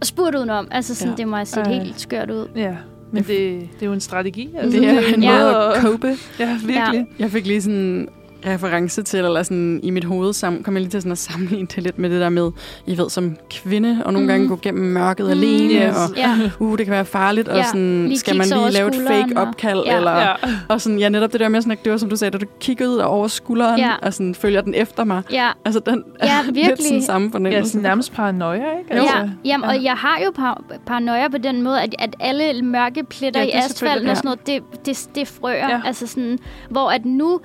[0.00, 0.68] og spurgt udenom.
[0.70, 1.12] Altså sådan, Ja.
[1.12, 1.16] ja.
[1.16, 1.72] det må have set Ej.
[1.72, 2.48] helt skørt ud.
[2.56, 2.74] Ja,
[3.12, 3.28] men det,
[3.74, 4.48] det er jo en strategi.
[4.58, 4.80] Altså.
[4.80, 5.38] Det er en Ja.
[5.42, 6.16] måde at cope.
[6.38, 7.06] Ja, virkelig.
[7.18, 8.08] Jeg fik lige sådan
[8.46, 11.66] reference til, eller sådan i mit hoved sammen, kom jeg lige til sådan at sammenligne
[11.74, 12.50] det lidt med det der med,
[12.86, 14.28] I ved, som kvinde, og nogle Mhm.
[14.32, 15.30] gange gå gennem mørket Mhm.
[15.32, 15.96] alene, Yes.
[15.96, 18.88] og Ja, uh, det kan være farligt, og Ja, sådan, lige skal man lige lave
[18.88, 19.96] et fake og- opkald, Ja.
[19.96, 20.32] eller, Ja.
[20.68, 22.38] og sådan, ja, netop det der med sådan, at det var som du sagde, da
[22.38, 23.90] du kiggede ud over skulderen, Ja.
[24.02, 25.22] og sådan, følger den efter mig.
[25.32, 26.86] ja, Altså, den Ja, er lidt virkelig.
[26.86, 27.70] sådan samme Ja, fornemmelse.
[27.72, 28.96] sådan nærmest paranoia, ikke?
[28.96, 29.02] Jo.
[29.02, 29.28] ja.
[29.44, 29.76] Jamen, ja.
[29.76, 33.46] og jeg har jo par, paranoia på den måde, at, at alle mørke pletter Ja,
[33.46, 34.10] ja, i asfalten ja.
[34.10, 35.54] og sådan noget, det, det, det er frøer.
[35.68, 35.68] Ja.
[35.70, 35.80] Ja.
[35.86, 36.38] Altså sådan,
[36.70, 37.40] hvor at nu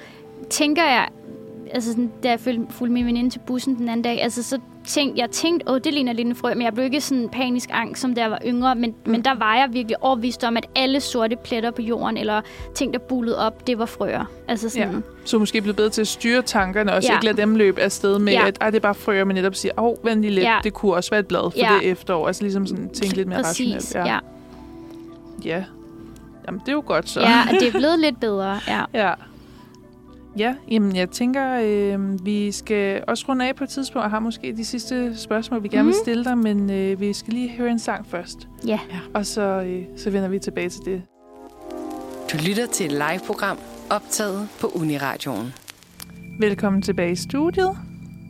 [0.49, 1.07] tænker jeg,
[1.71, 5.21] altså sådan, da jeg fulgte min veninde til bussen den anden dag, altså så tænkte
[5.21, 8.01] jeg, tænkte, åh, det ligner lidt en frø, men jeg blev ikke sådan panisk angst,
[8.01, 9.11] som da jeg var yngre, men, mm.
[9.11, 12.41] men der var jeg virkelig overbevist om, at alle sorte pletter på jorden, eller
[12.75, 14.25] ting, der bullede op, det var frøer.
[14.47, 14.99] Altså sådan, Ja.
[15.25, 17.07] Så måske blive bedre til at styre tankerne, og ja.
[17.07, 17.13] Ja.
[17.17, 18.41] ikke lade dem løbe afsted med, ja.
[18.41, 18.47] Ja.
[18.47, 20.53] at det er bare frøer, men netop sige, åh, vent lige lidt, ja.
[20.53, 20.59] Ja.
[20.63, 21.73] det kunne også være et blad for Ja.
[21.81, 22.27] det efterår.
[22.27, 24.09] Altså ligesom sådan, tænke lidt mere præcis, rationelt.
[24.09, 24.19] ja.
[25.45, 25.63] ja.
[26.47, 27.21] Jamen, det er jo godt så.
[27.21, 28.81] Ja, det er blevet lidt bedre, ja.
[28.93, 29.11] ja.
[30.37, 34.19] Ja, jamen jeg tænker, øh, vi skal også runde af på et tidspunkt, og har
[34.19, 36.03] måske de sidste spørgsmål, vi gerne vil Mhm.
[36.03, 38.47] stille dig, men øh, vi skal lige høre en sang først.
[38.67, 38.79] Ja.
[39.13, 41.01] Og så, øh, så vender vi tilbage til det.
[42.31, 43.57] Du lytter til et live-program
[43.89, 45.53] optaget på Uniradioen.
[46.39, 47.69] Velkommen tilbage i studiet.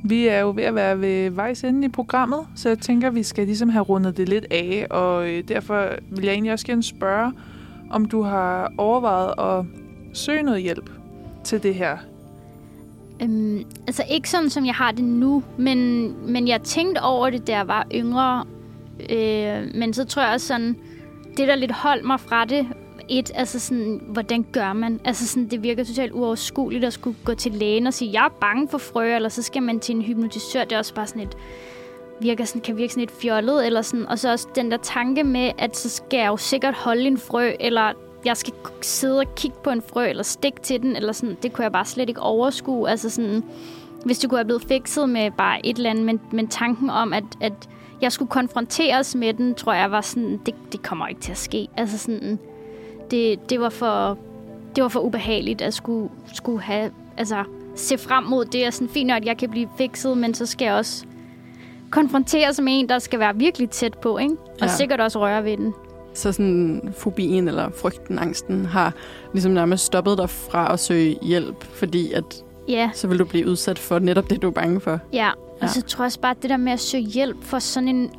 [0.04, 3.24] Vi er jo ved at være ved vejs ende i programmet, så jeg tænker, vi
[3.24, 6.84] skal ligesom have rundet det lidt af, og øh, derfor vil jeg egentlig også gerne
[6.84, 7.32] spørge,
[7.92, 9.66] om du har overvejet at
[10.14, 10.90] søge noget hjælp
[11.46, 11.98] til det her.
[13.22, 17.48] Øhm, altså ikke sådan, som jeg har det nu, men, men jeg tænkte over det,
[17.48, 18.46] da jeg var yngre.
[19.10, 20.78] Øh, men så tror jeg også sådan,
[21.38, 22.68] det der lidt holdt mig fra det,
[23.10, 25.00] et, altså sådan, hvordan gør man?
[25.06, 28.38] Altså sådan, det virker totalt uoverskueligt at skulle gå til lægen og sige, jeg er
[28.42, 30.64] bange for frø, eller så skal man til en hypnotisør.
[30.64, 31.38] Det er også bare sådan et,
[32.22, 34.06] virker sådan, kan virke sådan lidt fjollet, eller sådan.
[34.06, 37.18] Og så også den der tanke med, at så skal jeg jo sikkert holde en
[37.18, 37.94] frø, eller
[38.26, 41.38] jeg skal sidde og kigge på en frø, eller stikke til den, eller sådan.
[41.44, 42.90] Det kunne jeg bare slet ikke overskue.
[42.90, 43.44] Altså sådan,
[44.06, 47.14] hvis det kunne have blevet fikset med bare et eller andet, men, men tanken om,
[47.14, 47.54] at, at
[48.02, 51.38] jeg skulle konfronteres med den, tror jeg var sådan, det, det kommer ikke til at
[51.38, 51.68] ske.
[51.78, 52.40] Altså sådan,
[53.12, 54.18] det, det var for,
[54.76, 57.44] det var for ubehageligt at skulle, skulle have, altså
[57.76, 60.46] se frem mod det, og sådan fint nok, at jeg kan blive fikset, men så
[60.46, 61.06] skal jeg også
[61.90, 64.34] konfronteres med en, der skal være virkelig tæt på, ikke?
[64.34, 64.68] Og Ja.
[64.68, 65.74] sikkert også røre ved den.
[66.18, 68.94] Så sådan fobien eller frygten, angsten, har
[69.34, 72.24] ligesom nærmest stoppet dig fra at søge hjælp, fordi at
[72.68, 75.00] Ja, så vil du blive udsat for netop det, du er bange for.
[75.14, 75.30] ja.
[75.30, 75.68] Og Ja.
[75.68, 78.12] så tror jeg også bare, at det der med at søge hjælp for sådan en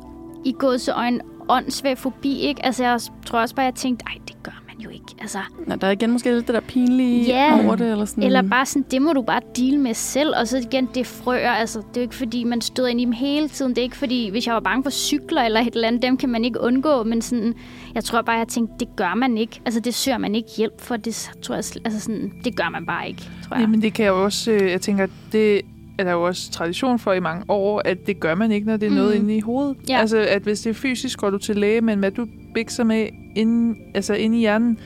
[0.45, 1.19] i gåseøjne
[1.49, 2.65] åndssvag fobi, ikke?
[2.65, 5.05] Altså, jeg tror også bare, at jeg tænkte, ej, det gør man jo ikke.
[5.21, 7.63] Altså, Nå, der er igen måske lidt det der pinlige Ja.
[7.65, 8.23] over det, eller sådan.
[8.23, 10.33] Eller bare sådan, det må du bare deal med selv.
[10.39, 11.51] Og så igen, det er frøer.
[11.51, 13.71] Altså, det er jo ikke fordi, man støder ind i dem hele tiden.
[13.71, 16.17] Det er ikke fordi, hvis jeg var bange for cykler eller et eller andet, dem
[16.17, 17.03] kan man ikke undgå.
[17.03, 17.53] Men sådan,
[17.95, 19.61] jeg tror bare, jeg tænkte, det gør man ikke.
[19.65, 20.97] Altså, det søger man ikke hjælp for.
[20.97, 23.61] Det tror jeg, altså sådan, det gør man bare ikke, tror jeg.
[23.61, 25.61] Jamen det kan jeg også, øh, jeg tænker, det
[25.97, 28.77] er der jo også tradition for i mange år, at det gør man ikke, når
[28.77, 29.23] det er noget Mm.
[29.23, 29.77] inde i hovedet.
[29.89, 29.99] Ja.
[29.99, 33.07] Altså, at hvis det er fysisk, går du til læge, men hvad du bikser med
[33.35, 34.79] inde, altså inde i hjernen,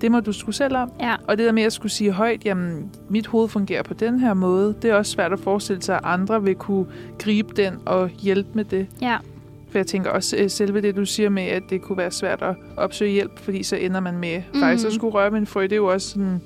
[0.00, 0.90] det må du skulle selv om.
[1.00, 1.14] Ja.
[1.28, 4.34] Og det der med at skulle sige højt, jamen, mit hoved fungerer på den her
[4.34, 6.86] måde, det er også svært at forestille sig, at andre vil kunne
[7.18, 8.86] gribe den og hjælpe med det.
[9.02, 9.16] Ja.
[9.70, 12.42] For jeg tænker også øh, selve det, du siger med, at det kunne være svært
[12.42, 14.60] at opsøge hjælp, fordi så ender man med mm.
[14.60, 15.62] faktisk at skulle røre med en frø.
[15.62, 16.40] Det er jo også sådan,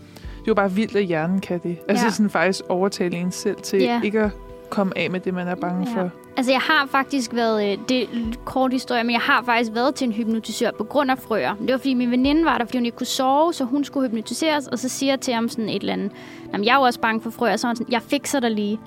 [0.47, 1.77] det er jo bare vildt, at hjernen kan det.
[1.89, 2.11] Altså Ja.
[2.11, 4.01] sådan faktisk overtale en selv til Ja.
[4.05, 4.31] ikke at
[4.71, 6.03] komme af med det, man er bange Ja.
[6.03, 6.11] for.
[6.37, 7.73] Altså, jeg har faktisk været...
[7.73, 8.07] øh, Det er
[8.45, 11.55] kort historie, men jeg har faktisk været til en hypnotisør på grund af frøer.
[11.55, 14.09] Det var, fordi min veninde var der, fordi hun ikke kunne sove, så hun skulle
[14.09, 16.11] hypnotiseres, og så siger jeg til ham sådan et eller andet.
[16.53, 18.81] Jamen, jeg er jo også bange for frøer, så han sådan, jeg fikser dig lige.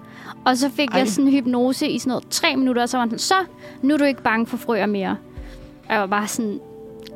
[0.45, 0.97] Og så fik Ej.
[0.99, 3.35] jeg sådan en hypnose i sådan noget tre minutter, og så var han sådan, så,
[3.81, 5.17] nu er du ikke bange for frøer mere.
[5.87, 6.59] Og jeg var bare sådan,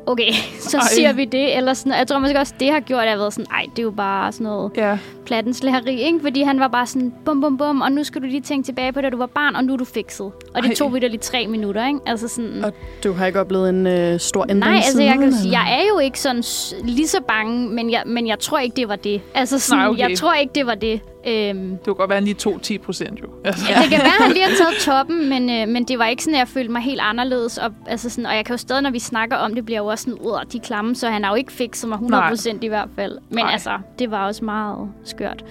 [0.06, 0.32] okay,
[0.70, 0.84] så Ej.
[0.94, 1.56] siger vi det.
[1.56, 3.66] Eller sådan, jeg tror måske også, det har gjort, at jeg har været sådan, ej,
[3.70, 6.20] det er jo bare sådan noget Ja, plattenslageri, ikke?
[6.22, 8.92] Fordi han var bare sådan, bum, bum, bum, og nu skal du lige tænke tilbage
[8.92, 10.26] på, da du var barn, og nu er du fikset.
[10.54, 10.74] Og det Ej.
[10.74, 12.00] tog vi da lige tre minutter, ikke?
[12.06, 12.64] Altså sådan...
[12.64, 12.72] Og
[13.04, 15.80] du har ikke oplevet en øh, stor ændring Nej, altså siden, jeg kan sige, jeg
[15.80, 16.42] er jo ikke sådan
[16.84, 19.20] lige så bange, men jeg, men jeg tror ikke, det var det.
[19.34, 20.08] Altså sådan, Nej, okay.
[20.08, 21.00] jeg tror ikke, det var det.
[21.26, 23.26] Øhm, det kunne godt være, at han lige tog 10 procent jo.
[23.44, 23.64] Altså.
[23.68, 23.80] ja.
[23.82, 26.24] Det kan være, at han lige har taget toppen, men, øh, men det var ikke
[26.24, 27.58] sådan, at jeg følte mig helt anderledes.
[27.58, 29.86] Og, altså sådan, og jeg kan jo stadig, når vi snakker om det, bliver jo
[29.86, 32.88] også sådan, ud de klamme, så han har jo ikke fikset mig 100% i hvert
[32.96, 33.18] fald.
[33.28, 33.52] Men Nej.
[33.52, 35.44] altså, det var også meget skørt.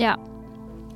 [0.00, 0.14] Ja.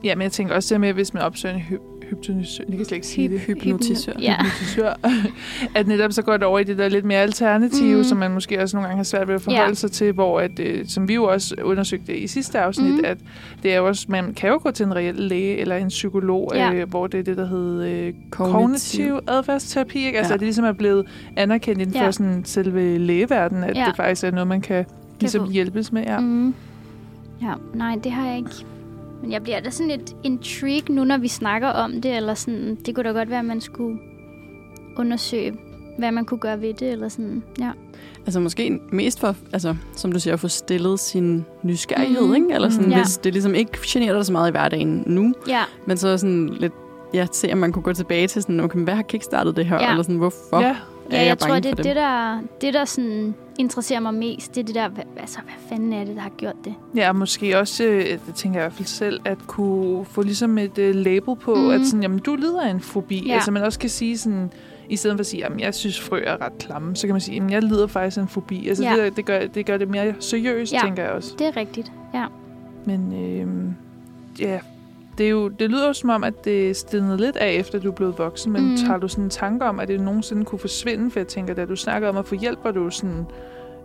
[0.04, 1.62] Ja, men jeg tænker også det med, hvis man opsøger en
[2.10, 4.12] hypnotisør, jeg kan slet ikke sige det, Hypnotisør.
[4.20, 4.36] Ja.
[4.42, 4.92] hypnotisør,
[5.78, 8.04] at netop så går det over i det der lidt mere alternative, mm.
[8.04, 9.74] som man måske også nogle gange har svært ved at forholde Ja.
[9.74, 13.00] sig til, hvor at, øh, som vi jo også undersøgte i sidste afsnit, mm.
[13.04, 13.18] at
[13.62, 16.50] det er jo også, man kan jo gå til en reel læge eller en psykolog,
[16.54, 16.72] Ja.
[16.72, 18.60] øh, hvor det er det, der hedder øh, Kognitiv.
[18.60, 20.18] kognitiv adfærdsterapi, ikke?
[20.18, 20.34] Altså Ja.
[20.34, 22.06] at det ligesom er blevet anerkendt inden Ja.
[22.06, 23.84] for sådan selve lægeverdenen, at Ja.
[23.88, 24.84] det faktisk er noget, man kan
[25.20, 26.02] ligesom hjælpes med.
[26.02, 26.20] Ja.
[26.20, 26.54] Mm.
[27.42, 28.50] Ja, nej, det har jeg ikke.
[29.24, 32.78] Men jeg bliver da sådan lidt intrigued nu, når vi snakker om det, eller sådan,
[32.86, 33.98] det kunne da godt være, at man skulle
[34.96, 35.54] undersøge,
[35.98, 37.70] hvad man kunne gøre ved det, eller sådan, ja.
[38.26, 42.34] Altså måske mest for, altså, som du siger, at få stillet sin nysgerrighed, Mhm.
[42.34, 42.46] ikke?
[42.54, 42.90] Eller sådan.
[42.90, 42.96] Ja.
[42.96, 46.48] hvis det ligesom ikke generer dig så meget i hverdagen nu, Ja, men så sådan
[46.48, 46.72] lidt,
[47.14, 49.76] ja, se om man kunne gå tilbage til sådan, okay, hvad har kickstartet det her?
[49.82, 49.90] Ja.
[49.90, 50.66] Eller sådan, hvorfor ja.
[50.66, 50.74] er
[51.10, 54.54] ja jeg, jeg tror, det er det, der, det, der sådan interesserer mig mest.
[54.54, 56.74] Det er det der, hvad, altså, hvad fanden er det, der har gjort det?
[56.96, 60.22] Ja, og måske også, øh, det tænker jeg i hvert fald selv, at kunne få
[60.22, 61.64] ligesom et uh, label på, Mhm.
[61.64, 61.70] mm.
[61.70, 63.24] at sådan, jamen, du lider af en fobi.
[63.28, 63.34] Ja.
[63.34, 64.50] Altså man også kan sige sådan,
[64.88, 67.20] i stedet for at sige, jamen, jeg synes frø er ret klamme, så kan man
[67.20, 68.68] sige, jamen, jeg lider faktisk af en fobi.
[68.68, 69.04] Altså Ja.
[69.04, 70.80] det, det, gør, det gør det mere seriøst, Ja.
[70.84, 71.34] tænker jeg også.
[71.38, 72.24] Det er rigtigt, ja.
[72.84, 73.46] Men øh,
[74.40, 74.58] ja,
[75.18, 77.88] det, er jo, det lyder jo som om, at det stillede lidt af, efter du
[77.88, 78.76] er blevet voksen, men mm.
[78.76, 81.10] tager du sådan en tanke om, at det nogensinde kunne forsvinde?
[81.10, 83.26] For jeg tænker, da du snakker om at få hjælp, var du sådan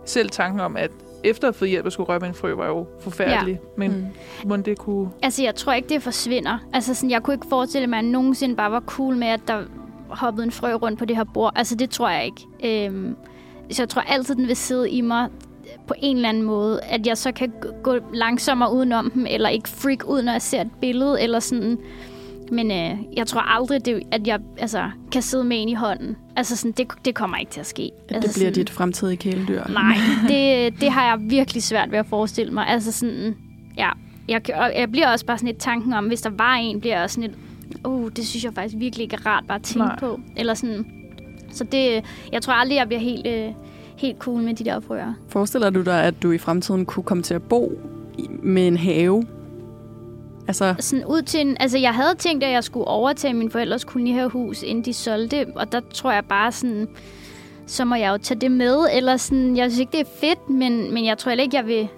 [0.04, 0.90] selv tanken om, at
[1.24, 3.52] efter at få hjælp at skulle røre med en frø, var jo forfærdelig.
[3.52, 3.58] Ja.
[3.76, 4.48] Men Mm.
[4.48, 5.10] må det kunne...
[5.22, 6.58] Altså, jeg tror ikke, det forsvinder.
[6.72, 9.40] Altså, sådan, jeg kunne ikke forestille mig, at jeg nogensinde bare var cool med, at
[9.48, 9.62] der
[10.08, 11.52] hoppede en frø rundt på det her bord.
[11.56, 12.86] Altså, det tror jeg ikke.
[12.86, 13.16] Øhm,
[13.70, 15.28] så jeg tror altid, den vil sidde i mig
[15.90, 16.80] på en eller anden måde.
[16.82, 20.60] At jeg så kan gå langsommere udenom dem, eller ikke freak ud, når jeg ser
[20.60, 21.78] et billede, eller sådan.
[22.52, 26.16] Men øh, jeg tror aldrig, det, at jeg altså, kan sidde med en i hånden.
[26.36, 27.90] Altså, sådan, det, det kommer ikke til at ske.
[28.08, 29.62] At altså, det bliver sådan, dit fremtidige kæledyr.
[29.68, 29.96] Nej,
[30.28, 32.66] det, det har jeg virkelig svært ved at forestille mig.
[32.66, 33.36] Altså sådan,
[33.76, 33.90] ja.
[34.28, 34.42] Jeg,
[34.76, 37.14] jeg bliver også bare sådan lidt tanken om, hvis der var en, bliver jeg også
[37.14, 39.98] sådan lidt, uh, det synes jeg faktisk virkelig ikke er rart bare at tænke Nej.
[39.98, 40.20] på.
[40.36, 40.86] Eller sådan,
[41.52, 43.52] så det, jeg tror aldrig, jeg bliver helt, øh,
[44.00, 45.14] helt cool med de der frøer.
[45.28, 47.80] Forestiller du dig, at du i fremtiden kunne komme til at bo
[48.42, 49.26] med en have?
[50.48, 53.84] Altså, Sådan ud til en, altså jeg havde tænkt, at jeg skulle overtage min forældres
[53.84, 56.88] kolonihavehus, inden de solgte, og der tror jeg bare sådan,
[57.66, 60.50] så må jeg jo tage det med, eller sådan, jeg synes ikke, det er fedt,
[60.50, 61.88] men, men jeg tror heller ikke, jeg vil...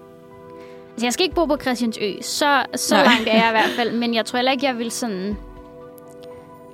[0.91, 3.03] Altså, jeg skal ikke bo på Christiansø, så, så Nej.
[3.03, 5.37] langt er jeg i hvert fald, men jeg tror heller ikke, jeg vil sådan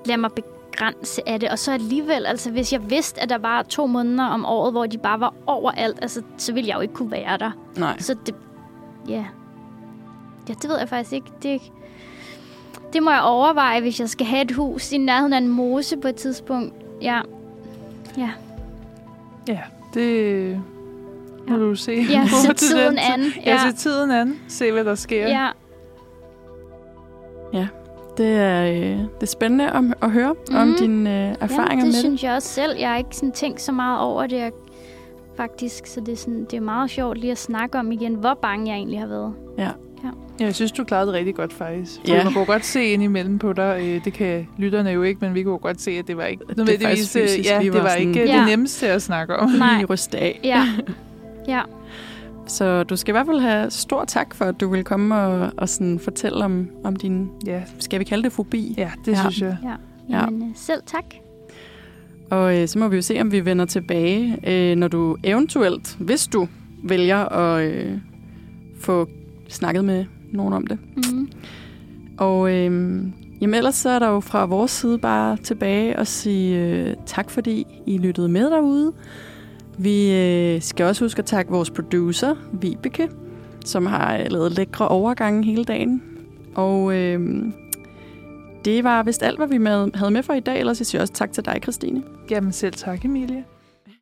[0.05, 0.29] lade mig
[0.71, 1.49] begrænse af det.
[1.49, 4.85] Og så alligevel, altså hvis jeg vidste, at der var to måneder om året, hvor
[4.85, 7.51] de bare var overalt, altså, så ville jeg jo ikke kunne være der.
[7.77, 7.99] nej.
[7.99, 8.35] Så det...
[9.07, 9.25] Ja.
[10.49, 11.27] Ja, det ved jeg faktisk ikke.
[11.43, 11.61] Det,
[12.93, 15.97] det må jeg overveje, hvis jeg skal have et hus i nærheden af en mose
[15.97, 16.73] på et tidspunkt.
[17.01, 17.21] Ja.
[18.17, 18.29] Ja.
[19.47, 19.59] Ja,
[19.93, 20.61] Det
[21.47, 21.61] må Ja.
[21.61, 21.91] du se.
[22.09, 23.13] Ja, på se tiden den tid.
[23.13, 23.43] an.
[23.45, 23.71] Ja, Ja.
[23.71, 24.39] se tiden an.
[24.47, 25.27] Se, hvad der sker.
[25.27, 25.49] Ja,
[28.19, 30.55] Det er, øh, det er spændende at, at høre mm.
[30.55, 30.77] om Mhm.
[30.79, 31.99] dine øh, erfaringer ja, det med det.
[31.99, 32.71] synes jeg også selv.
[32.79, 34.51] Jeg har ikke sådan tænkt så meget over det, jeg-
[35.37, 35.87] faktisk.
[35.87, 38.67] Så det er, sådan, det er meget sjovt lige at snakke om igen, hvor bange
[38.71, 39.33] jeg egentlig har været.
[39.57, 39.69] Ja,
[40.39, 41.91] jeg synes, du klarede det rigtig godt, faktisk.
[42.07, 42.15] Ja.
[42.15, 42.23] Ja.
[42.23, 43.79] Man kunne godt se ind imellem på dig.
[43.83, 46.43] øh, Det kan lytterne jo ikke, men vi kunne godt se, at det var ikke
[46.57, 47.15] nødvendigvis...
[47.15, 48.37] øh, fysisk ja, lige det var var sådan- ikke Ja.
[48.39, 49.49] det nemmeste at snakke om.
[49.49, 49.73] Nej.
[49.75, 50.39] Lige ryste af.
[50.43, 50.63] Ja,
[51.53, 51.61] ja.
[52.49, 55.51] Så du skal i hvert fald have stor tak for, at du vil komme og,
[55.57, 58.73] og sådan fortælle om, om din, Ja, skal vi kalde det fobi?
[58.77, 59.17] ja det Ja.
[59.17, 59.21] ja.
[59.21, 59.57] synes jeg.
[59.63, 59.69] ja.
[60.17, 60.23] Ja.
[60.23, 61.03] Jamen, øh, selv tak.
[62.31, 65.97] Og øh, så må vi jo se, om vi vender tilbage, øh, når du eventuelt,
[65.99, 66.47] hvis du
[66.83, 67.97] vælger at øh,
[68.81, 69.07] få
[69.47, 70.77] snakket med nogen om det.
[71.11, 71.29] Mm.
[72.17, 72.63] Og øh,
[73.41, 77.29] jamen ellers så er der jo fra vores side bare tilbage at sige øh, tak,
[77.29, 78.93] fordi I lyttede med derude.
[79.81, 83.09] Vi øh, skal også huske at takke vores producer, Vibeke,
[83.65, 86.03] som har øh, lavet lækre overgange hele dagen.
[86.55, 87.45] Og øh,
[88.65, 90.59] det var vist alt, hvad vi med, havde med for i dag.
[90.59, 92.03] Ellers jeg siger også tak til dig, Christine.
[92.29, 93.43] Jamen selv tak, Emilie.